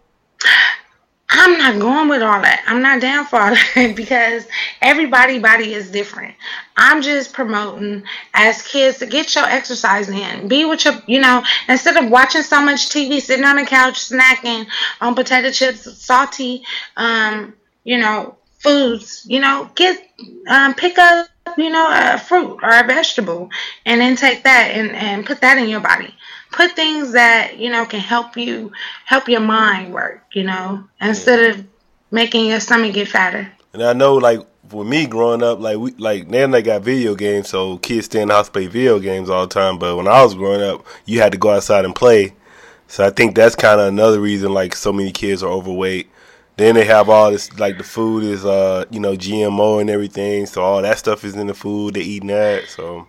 I'm 1.36 1.58
not 1.58 1.80
going 1.80 2.10
with 2.10 2.22
all 2.22 2.42
that. 2.42 2.64
I'm 2.68 2.82
not 2.84 3.02
down 3.02 3.26
for 3.26 3.38
all 3.38 3.56
that 3.76 3.96
because 3.96 4.48
everybody 4.82 5.40
body 5.40 5.74
is 5.74 5.90
different. 5.90 6.36
I'm 6.78 7.02
just 7.02 7.34
promoting 7.34 8.04
as 8.36 8.62
kids 8.62 9.00
to 9.00 9.08
get 9.08 9.34
your 9.34 9.46
exercise 9.46 10.10
in. 10.10 10.48
Be 10.48 10.66
with 10.66 10.86
your, 10.86 10.94
you 11.08 11.20
know, 11.20 11.44
instead 11.68 11.98
of 11.98 12.12
watching 12.12 12.44
so 12.44 12.62
much 12.62 12.90
TV, 12.90 13.20
sitting 13.20 13.46
on 13.46 13.56
the 13.56 13.66
couch, 13.66 14.10
snacking 14.10 14.68
on 15.02 15.16
potato 15.16 15.50
chips, 15.52 15.92
salty, 16.00 16.64
um, 16.98 17.54
you 17.84 17.98
know, 17.98 18.38
foods, 18.60 19.26
you 19.28 19.40
know, 19.40 19.70
get, 19.74 20.08
um, 20.48 20.76
pick 20.76 21.00
up, 21.00 21.28
you 21.58 21.70
know, 21.70 21.90
a 21.92 22.18
fruit 22.18 22.60
or 22.64 22.70
a 22.70 22.84
vegetable 22.84 23.50
and 23.86 24.02
then 24.02 24.16
take 24.16 24.44
that 24.44 24.72
and, 24.74 24.92
and 24.92 25.26
put 25.26 25.42
that 25.42 25.58
in 25.58 25.70
your 25.70 25.82
body 25.82 26.14
put 26.52 26.72
things 26.74 27.12
that 27.14 27.58
you 27.58 27.70
know 27.70 27.84
can 27.84 28.00
help 28.00 28.38
you 28.38 28.72
help 29.06 29.28
your 29.28 29.42
mind 29.42 29.92
work 29.94 30.22
you 30.34 30.44
know 30.44 30.84
instead 31.02 31.50
of 31.50 31.66
making 32.12 32.46
your 32.46 32.60
stomach 32.60 32.94
get 32.94 33.08
fatter 33.08 33.52
And 33.74 33.84
I 33.84 33.94
know, 33.94 34.16
like 34.16 34.40
for 34.70 34.86
me 34.86 35.08
growing 35.08 35.42
up, 35.44 35.60
like 35.60 35.78
we 35.78 35.92
like 35.94 36.28
now 36.28 36.48
they 36.48 36.62
got 36.62 36.84
video 36.84 37.16
games, 37.16 37.50
so 37.50 37.78
kids 37.80 38.06
stay 38.06 38.22
in 38.22 38.28
the 38.28 38.36
house 38.36 38.50
play 38.50 38.68
video 38.68 39.00
games 39.00 39.30
all 39.30 39.48
the 39.48 39.54
time. 39.54 39.80
But 39.80 39.96
when 39.98 40.08
I 40.08 40.24
was 40.24 40.36
growing 40.36 40.62
up, 40.62 40.86
you 41.06 41.20
had 41.20 41.32
to 41.32 41.38
go 41.40 41.50
outside 41.50 41.86
and 41.86 41.96
play. 41.96 42.34
So 42.88 43.06
I 43.06 43.10
think 43.10 43.36
that's 43.36 43.56
kind 43.56 43.82
of 43.82 43.88
another 43.88 44.20
reason 44.22 44.54
like 44.54 44.76
so 44.76 44.94
many 44.94 45.12
kids 45.12 45.42
are 45.42 45.50
overweight. 45.50 46.10
Then 46.56 46.76
they 46.76 46.86
have 46.86 47.10
all 47.10 47.32
this 47.32 47.58
like 47.60 47.78
the 47.78 47.84
food 47.84 48.24
is 48.24 48.46
uh 48.46 48.86
you 48.92 49.00
know 49.00 49.14
GMO 49.14 49.82
and 49.82 49.90
everything, 49.90 50.46
so 50.46 50.62
all 50.62 50.82
that 50.82 51.00
stuff 51.00 51.24
is 51.24 51.36
in 51.36 51.48
the 51.48 51.54
food. 51.54 51.96
They're 51.96 52.04
eating 52.04 52.28
that, 52.28 52.68
so 52.68 53.08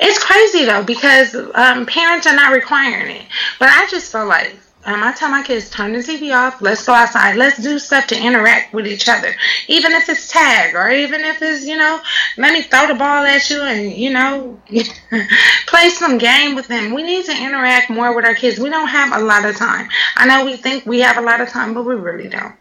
it's 0.00 0.22
crazy 0.22 0.64
though 0.64 0.82
because 0.82 1.34
um, 1.54 1.86
parents 1.86 2.26
are 2.26 2.36
not 2.36 2.52
requiring 2.52 3.16
it 3.16 3.26
but 3.58 3.70
i 3.70 3.86
just 3.90 4.12
feel 4.12 4.26
like 4.26 4.54
um, 4.84 5.00
I 5.00 5.12
tell 5.12 5.30
my 5.30 5.44
kids, 5.44 5.70
turn 5.70 5.92
the 5.92 6.00
TV 6.00 6.34
off. 6.34 6.60
Let's 6.60 6.84
go 6.84 6.92
outside. 6.92 7.36
Let's 7.36 7.62
do 7.62 7.78
stuff 7.78 8.08
to 8.08 8.20
interact 8.20 8.74
with 8.74 8.88
each 8.88 9.08
other. 9.08 9.32
Even 9.68 9.92
if 9.92 10.08
it's 10.08 10.26
tag 10.28 10.74
or 10.74 10.90
even 10.90 11.20
if 11.20 11.40
it's, 11.40 11.64
you 11.64 11.76
know, 11.76 12.00
let 12.36 12.52
me 12.52 12.62
throw 12.62 12.88
the 12.88 12.94
ball 12.94 13.24
at 13.24 13.48
you 13.48 13.62
and, 13.62 13.92
you 13.92 14.10
know, 14.10 14.60
play 15.68 15.88
some 15.90 16.18
game 16.18 16.56
with 16.56 16.66
them. 16.66 16.94
We 16.94 17.04
need 17.04 17.24
to 17.26 17.32
interact 17.32 17.90
more 17.90 18.12
with 18.12 18.24
our 18.24 18.34
kids. 18.34 18.58
We 18.58 18.70
don't 18.70 18.88
have 18.88 19.20
a 19.20 19.24
lot 19.24 19.44
of 19.44 19.54
time. 19.54 19.88
I 20.16 20.26
know 20.26 20.44
we 20.44 20.56
think 20.56 20.84
we 20.84 20.98
have 20.98 21.16
a 21.16 21.22
lot 21.22 21.40
of 21.40 21.48
time, 21.48 21.74
but 21.74 21.84
we 21.84 21.94
really 21.94 22.28
don't. 22.28 22.56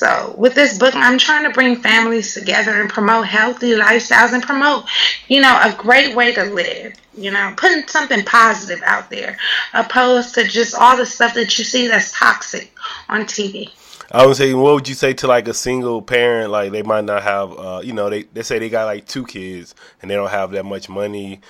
So 0.00 0.34
with 0.38 0.54
this 0.54 0.78
book, 0.78 0.94
I'm 0.96 1.18
trying 1.18 1.44
to 1.44 1.50
bring 1.50 1.76
families 1.76 2.32
together 2.32 2.80
and 2.80 2.88
promote 2.88 3.26
healthy 3.26 3.72
lifestyles 3.72 4.32
and 4.32 4.42
promote, 4.42 4.86
you 5.28 5.42
know, 5.42 5.60
a 5.62 5.74
great 5.76 6.16
way 6.16 6.32
to 6.32 6.44
live. 6.44 6.94
You 7.14 7.30
know, 7.30 7.52
putting 7.54 7.86
something 7.86 8.24
positive 8.24 8.82
out 8.82 9.10
there, 9.10 9.36
opposed 9.74 10.34
to 10.36 10.44
just 10.44 10.74
all 10.74 10.96
the 10.96 11.04
stuff 11.04 11.34
that 11.34 11.58
you 11.58 11.64
see 11.64 11.86
that's 11.86 12.18
toxic 12.18 12.72
on 13.10 13.24
TV. 13.26 13.68
I 14.10 14.24
would 14.24 14.36
say, 14.36 14.54
what 14.54 14.72
would 14.72 14.88
you 14.88 14.94
say 14.94 15.12
to 15.12 15.26
like 15.26 15.46
a 15.48 15.52
single 15.52 16.00
parent? 16.00 16.50
Like 16.50 16.72
they 16.72 16.82
might 16.82 17.04
not 17.04 17.22
have, 17.22 17.58
uh, 17.58 17.82
you 17.84 17.92
know, 17.92 18.08
they 18.08 18.22
they 18.22 18.42
say 18.42 18.58
they 18.58 18.70
got 18.70 18.86
like 18.86 19.06
two 19.06 19.26
kids 19.26 19.74
and 20.00 20.10
they 20.10 20.14
don't 20.14 20.30
have 20.30 20.52
that 20.52 20.64
much 20.64 20.88
money. 20.88 21.42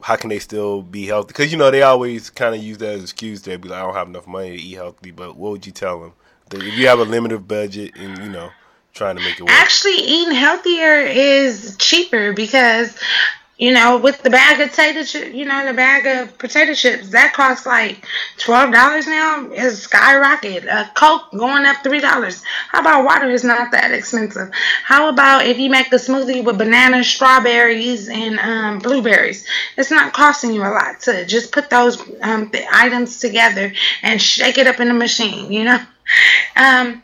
How 0.00 0.16
can 0.16 0.30
they 0.30 0.38
still 0.38 0.80
be 0.80 1.04
healthy? 1.04 1.26
Because 1.26 1.52
you 1.52 1.58
know 1.58 1.70
they 1.70 1.82
always 1.82 2.30
kind 2.30 2.54
of 2.54 2.62
use 2.62 2.78
that 2.78 2.88
as 2.88 3.00
an 3.00 3.02
excuse. 3.02 3.42
They 3.42 3.58
be 3.58 3.68
like, 3.68 3.82
I 3.82 3.84
don't 3.84 3.94
have 3.94 4.08
enough 4.08 4.26
money 4.26 4.56
to 4.56 4.62
eat 4.62 4.76
healthy. 4.76 5.10
But 5.10 5.36
what 5.36 5.50
would 5.50 5.66
you 5.66 5.72
tell 5.72 6.00
them? 6.00 6.14
If 6.52 6.78
you 6.78 6.88
have 6.88 6.98
a 7.00 7.04
limited 7.04 7.46
budget 7.48 7.96
and 7.96 8.18
you 8.18 8.30
know 8.30 8.50
trying 8.98 9.16
to 9.16 9.22
make 9.22 9.38
it 9.38 9.42
work. 9.42 9.52
Actually, 9.52 9.96
eating 9.96 10.34
healthier 10.34 10.98
is 11.00 11.76
cheaper 11.78 12.32
because, 12.32 12.98
you 13.56 13.72
know, 13.72 13.98
with 13.98 14.22
the 14.22 14.30
bag 14.30 14.60
of 14.60 14.70
potato 14.70 15.04
chip, 15.04 15.32
you 15.32 15.44
know, 15.44 15.64
the 15.64 15.72
bag 15.72 16.06
of 16.06 16.36
potato 16.38 16.74
chips 16.74 17.10
that 17.10 17.32
costs 17.32 17.64
like 17.64 18.04
twelve 18.38 18.72
dollars 18.72 19.06
now. 19.06 19.50
Is 19.52 19.82
skyrocket. 19.82 20.64
A 20.64 20.90
Coke 20.94 21.30
going 21.30 21.64
up 21.64 21.82
three 21.82 22.00
dollars. 22.00 22.42
How 22.70 22.80
about 22.80 23.04
water 23.04 23.30
is 23.30 23.44
not 23.44 23.70
that 23.72 23.92
expensive? 23.92 24.50
How 24.84 25.08
about 25.08 25.46
if 25.46 25.58
you 25.58 25.70
make 25.70 25.92
a 25.92 25.96
smoothie 25.96 26.44
with 26.44 26.58
bananas, 26.58 27.08
strawberries, 27.08 28.08
and 28.08 28.38
um, 28.40 28.78
blueberries? 28.80 29.46
It's 29.76 29.90
not 29.90 30.12
costing 30.12 30.52
you 30.52 30.62
a 30.62 30.70
lot 30.70 31.00
to 31.02 31.24
just 31.24 31.52
put 31.52 31.70
those 31.70 32.00
um, 32.20 32.50
items 32.72 33.20
together 33.20 33.72
and 34.02 34.20
shake 34.20 34.58
it 34.58 34.66
up 34.66 34.80
in 34.80 34.88
the 34.88 34.94
machine. 34.94 35.52
You 35.52 35.64
know. 35.64 35.80
Um, 36.56 37.02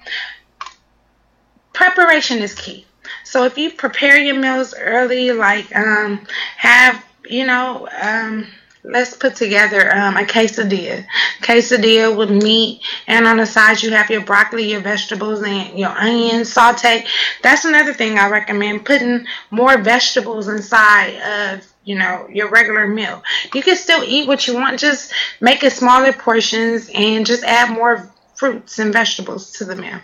preparation 1.72 2.38
is 2.38 2.54
key. 2.54 2.84
So 3.22 3.44
if 3.44 3.56
you 3.56 3.70
prepare 3.70 4.18
your 4.18 4.34
meals 4.34 4.74
early, 4.76 5.30
like 5.30 5.74
um, 5.76 6.26
have 6.56 7.04
you 7.28 7.46
know, 7.46 7.88
um, 8.00 8.46
let's 8.82 9.16
put 9.16 9.34
together 9.34 9.94
um, 9.96 10.16
a 10.16 10.22
quesadilla. 10.22 11.04
Quesadilla 11.40 12.16
with 12.16 12.30
meat, 12.30 12.82
and 13.06 13.26
on 13.26 13.38
the 13.38 13.46
side 13.46 13.82
you 13.82 13.90
have 13.90 14.10
your 14.10 14.20
broccoli, 14.22 14.70
your 14.70 14.80
vegetables, 14.80 15.42
and 15.42 15.78
your 15.78 15.90
onions 15.90 16.52
saute. 16.52 17.06
That's 17.42 17.64
another 17.64 17.94
thing 17.94 18.18
I 18.18 18.28
recommend 18.28 18.84
putting 18.84 19.26
more 19.50 19.78
vegetables 19.78 20.48
inside 20.48 21.54
of 21.54 21.66
you 21.84 21.96
know 21.96 22.26
your 22.30 22.50
regular 22.50 22.86
meal. 22.86 23.22
You 23.54 23.62
can 23.62 23.76
still 23.76 24.02
eat 24.04 24.28
what 24.28 24.46
you 24.46 24.54
want, 24.54 24.78
just 24.78 25.12
make 25.40 25.62
it 25.62 25.72
smaller 25.72 26.12
portions 26.12 26.90
and 26.94 27.26
just 27.26 27.44
add 27.44 27.70
more 27.70 28.10
fruits 28.34 28.78
and 28.78 28.92
vegetables 28.92 29.52
to 29.52 29.64
the 29.64 29.76
meal. 29.76 30.00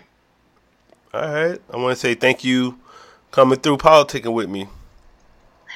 All 1.13 1.21
right, 1.21 1.61
I 1.71 1.77
want 1.77 1.95
to 1.95 1.99
say 1.99 2.15
thank 2.15 2.43
you 2.43 2.79
coming 3.31 3.59
through 3.59 3.77
politicking 3.77 4.33
with 4.33 4.49
me. 4.49 4.67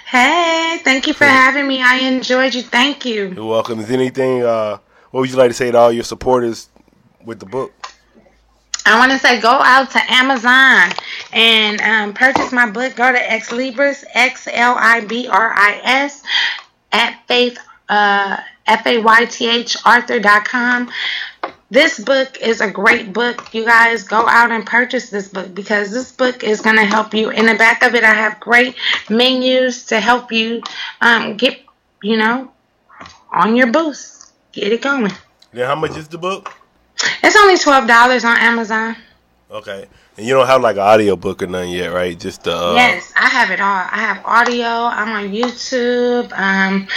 Hey, 0.06 0.80
thank 0.84 1.08
you 1.08 1.14
for 1.14 1.26
having 1.26 1.68
me. 1.68 1.82
I 1.82 1.98
enjoyed 1.98 2.54
you. 2.54 2.62
Thank 2.62 3.06
you. 3.06 3.34
You're 3.36 3.46
welcome. 3.46 3.80
Is 3.80 3.90
anything? 3.90 4.44
Uh, 4.44 4.78
what 5.12 5.22
would 5.22 5.30
you 5.30 5.36
like 5.36 5.50
to 5.50 5.54
say 5.54 5.72
to 5.72 5.78
all 5.78 5.92
your 5.92 6.04
supporters 6.04 6.70
with 7.24 7.40
the 7.40 7.46
book? 7.46 7.74
I 8.86 9.00
want 9.00 9.12
to 9.14 9.18
say 9.18 9.42
go 9.42 9.50
out 9.50 9.90
to 9.92 10.12
Amazon 10.12 10.92
and 11.34 11.82
um, 11.82 12.14
purchase 12.14 12.52
my 12.52 12.70
book. 12.70 12.96
Go 12.96 13.12
to 13.12 13.18
Xlibris, 13.18 14.04
X 14.14 14.48
L 14.52 14.76
I 14.78 15.02
B 15.02 15.28
R 15.28 15.54
I 15.56 15.82
S, 15.84 16.22
at 16.92 17.20
Faith, 17.28 17.58
uh, 17.90 18.38
F 18.68 18.86
A 18.86 19.00
Y 19.00 19.26
T 19.26 19.50
H 19.50 19.76
Arthur.com. 19.86 20.92
This 21.76 22.00
book 22.00 22.38
is 22.40 22.62
a 22.62 22.72
great 22.72 23.12
book. 23.12 23.54
You 23.54 23.66
guys 23.66 24.04
go 24.04 24.26
out 24.30 24.50
and 24.50 24.66
purchase 24.66 25.10
this 25.10 25.28
book 25.28 25.54
because 25.54 25.92
this 25.92 26.10
book 26.10 26.42
is 26.42 26.62
going 26.62 26.78
to 26.78 26.86
help 26.86 27.14
you. 27.14 27.32
In 27.32 27.48
the 27.48 27.56
back 27.56 27.84
of 27.84 27.94
it, 27.96 28.02
I 28.06 28.14
have 28.14 28.40
great 28.40 28.78
menus 29.10 29.86
to 29.88 30.00
help 30.00 30.32
you 30.32 30.62
um, 31.02 31.36
get, 31.36 31.60
you 32.02 32.16
know, 32.16 32.50
on 33.30 33.58
your 33.58 33.68
boost. 33.68 34.32
Get 34.54 34.72
it 34.72 34.84
going. 34.84 35.12
Then 35.52 35.68
how 35.68 35.76
much 35.76 35.98
is 35.98 36.08
the 36.08 36.18
book? 36.18 36.54
It's 37.22 37.36
only 37.36 37.56
$12 37.56 38.24
on 38.24 38.38
Amazon. 38.38 38.96
Okay, 39.52 39.86
and 40.18 40.26
you 40.26 40.34
don't 40.34 40.48
have 40.48 40.62
like 40.62 40.76
an 40.76 40.82
audio 40.82 41.16
book 41.16 41.44
or 41.44 41.48
nothing 41.48 41.72
yet, 41.72 41.90
right? 41.90 42.20
Just 42.20 42.44
the. 42.44 42.56
Uh, 42.56 42.74
Yes, 42.74 43.14
I 43.16 43.28
have 43.28 43.52
it 43.52 43.60
all. 43.60 43.68
I 43.92 44.00
have 44.00 44.26
audio. 44.26 44.66
I'm 44.66 45.10
on 45.10 45.32
YouTube. 45.32 46.32
Um, 46.34 46.88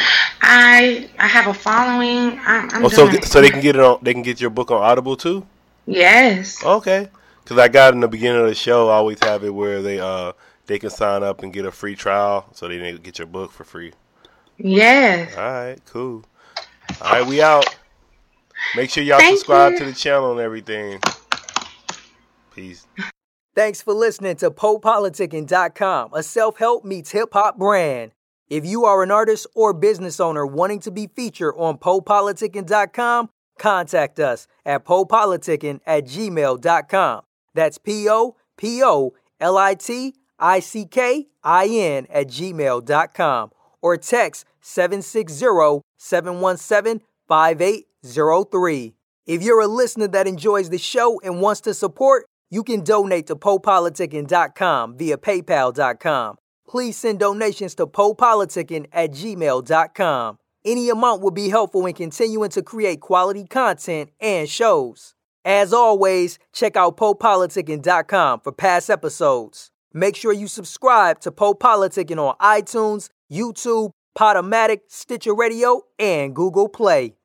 I 0.41 1.11
I 1.19 1.27
have 1.27 1.47
a 1.47 1.55
following. 1.55 2.39
I'm, 2.41 2.71
I'm 2.73 2.85
Oh, 2.87 2.89
so 2.89 3.11
so 3.21 3.43
they 3.43 3.51
can 3.51 3.61
get 3.61 3.77
it 3.77 3.83
on. 3.83 3.99
They 4.03 4.15
can 4.15 4.23
get 4.23 4.41
your 4.41 4.51
book 4.51 4.71
on 4.71 4.83
Audible 4.83 5.15
too. 5.17 5.47
Yes. 5.87 6.65
Okay, 6.65 7.09
because 7.45 7.59
I 7.59 7.69
got 7.69 7.93
in 7.93 8.01
the 8.01 8.09
beginning 8.09 8.41
of 8.41 8.49
the 8.49 8.55
show, 8.55 8.89
I 8.89 8.95
always 8.95 9.19
have 9.25 9.45
it 9.45 9.51
where 9.51 9.83
they 9.83 10.01
uh 10.01 10.33
they 10.67 10.79
can 10.79 10.91
sign 10.91 11.23
up 11.23 11.43
and 11.43 11.53
get 11.53 11.67
a 11.67 11.71
free 11.71 11.95
trial 11.97 12.47
so 12.55 12.67
they 12.67 12.79
can 12.79 12.97
get 13.03 13.19
your 13.19 13.27
book 13.27 13.53
for 13.53 13.65
free. 13.65 13.93
Yes. 14.57 15.37
All 15.37 15.43
right, 15.43 15.79
cool. 15.87 16.25
All 17.03 17.13
right, 17.13 17.27
we 17.27 17.43
out. 17.43 17.67
Make 18.75 18.89
sure 18.91 19.05
y'all 19.05 19.19
Thank 19.19 19.37
subscribe 19.39 19.73
you. 19.73 19.79
to 19.81 19.85
the 19.85 19.93
channel 19.93 20.33
and 20.33 20.41
everything. 20.41 20.99
Peace. 22.59 22.87
Thanks 23.55 23.81
for 23.83 23.95
listening 23.95 24.37
to 24.37 24.51
PoePoliticking.com, 24.51 26.11
a 26.13 26.23
self 26.23 26.59
help 26.59 26.85
meets 26.85 27.13
hip 27.13 27.31
hop 27.33 27.57
brand. 27.57 28.13
If 28.49 28.67
you 28.67 28.85
are 28.85 29.03
an 29.03 29.11
artist 29.11 29.47
or 29.55 29.73
business 29.73 30.19
owner 30.21 30.45
wanting 30.47 30.81
to 30.81 30.91
be 30.91 31.07
featured 31.07 31.55
on 31.57 31.79
PoePoliticking.com, 31.79 33.31
contact 33.59 34.19
us 34.19 34.49
at 34.65 34.85
PoePoliticking 34.85 35.81
at 35.87 36.05
gmail.com. 36.05 37.23
That's 37.55 37.79
P 37.79 38.09
O 38.09 38.37
P 38.57 38.83
O 38.83 39.13
L 39.41 39.57
I 39.57 39.75
T 39.75 40.15
I 40.39 40.61
C 40.61 40.85
K 40.85 41.27
I 41.45 41.67
N 41.67 42.07
at 42.11 42.27
gmail.com 42.27 43.51
or 43.83 43.97
text 43.97 44.47
760 44.61 45.83
717 45.97 47.03
5803. 47.29 48.95
If 49.27 49.43
you're 49.43 49.61
a 49.61 49.67
listener 49.67 50.09
that 50.09 50.27
enjoys 50.27 50.71
the 50.71 50.79
show 50.79 51.21
and 51.21 51.41
wants 51.41 51.61
to 51.63 51.75
support, 51.75 52.25
you 52.51 52.63
can 52.63 52.83
donate 52.83 53.27
to 53.27 53.37
PoePoliticking.com 53.37 54.97
via 54.97 55.19
PayPal.com. 55.19 56.37
Please 56.67 56.97
send 56.97 57.19
donations 57.19 57.75
to 57.77 57.87
PoePoliticking 57.87 58.87
at 58.93 59.11
gmail.com. 59.11 60.39
Any 60.65 60.89
amount 60.91 61.23
will 61.23 61.31
be 61.31 61.49
helpful 61.49 61.87
in 61.87 61.95
continuing 61.95 62.51
to 62.51 62.63
create 62.63 63.01
quality 63.01 63.45
content 63.45 64.11
and 64.21 64.49
shows. 64.49 65.15
As 65.45 65.73
always, 65.73 66.39
check 66.53 66.77
out 66.77 66.97
PoePoliticking.com 66.97 68.41
for 68.41 68.53
past 68.53 68.91
episodes. 68.91 69.71
Make 69.95 70.17
sure 70.17 70.33
you 70.33 70.47
subscribe 70.47 71.21
to 71.21 71.33
Poe 71.33 71.55
on 71.55 72.37
iTunes, 72.41 73.09
YouTube, 73.33 73.91
Podomatic, 74.17 74.81
Stitcher 74.89 75.35
Radio, 75.35 75.83
and 75.99 76.35
Google 76.35 76.69
Play. 76.69 77.18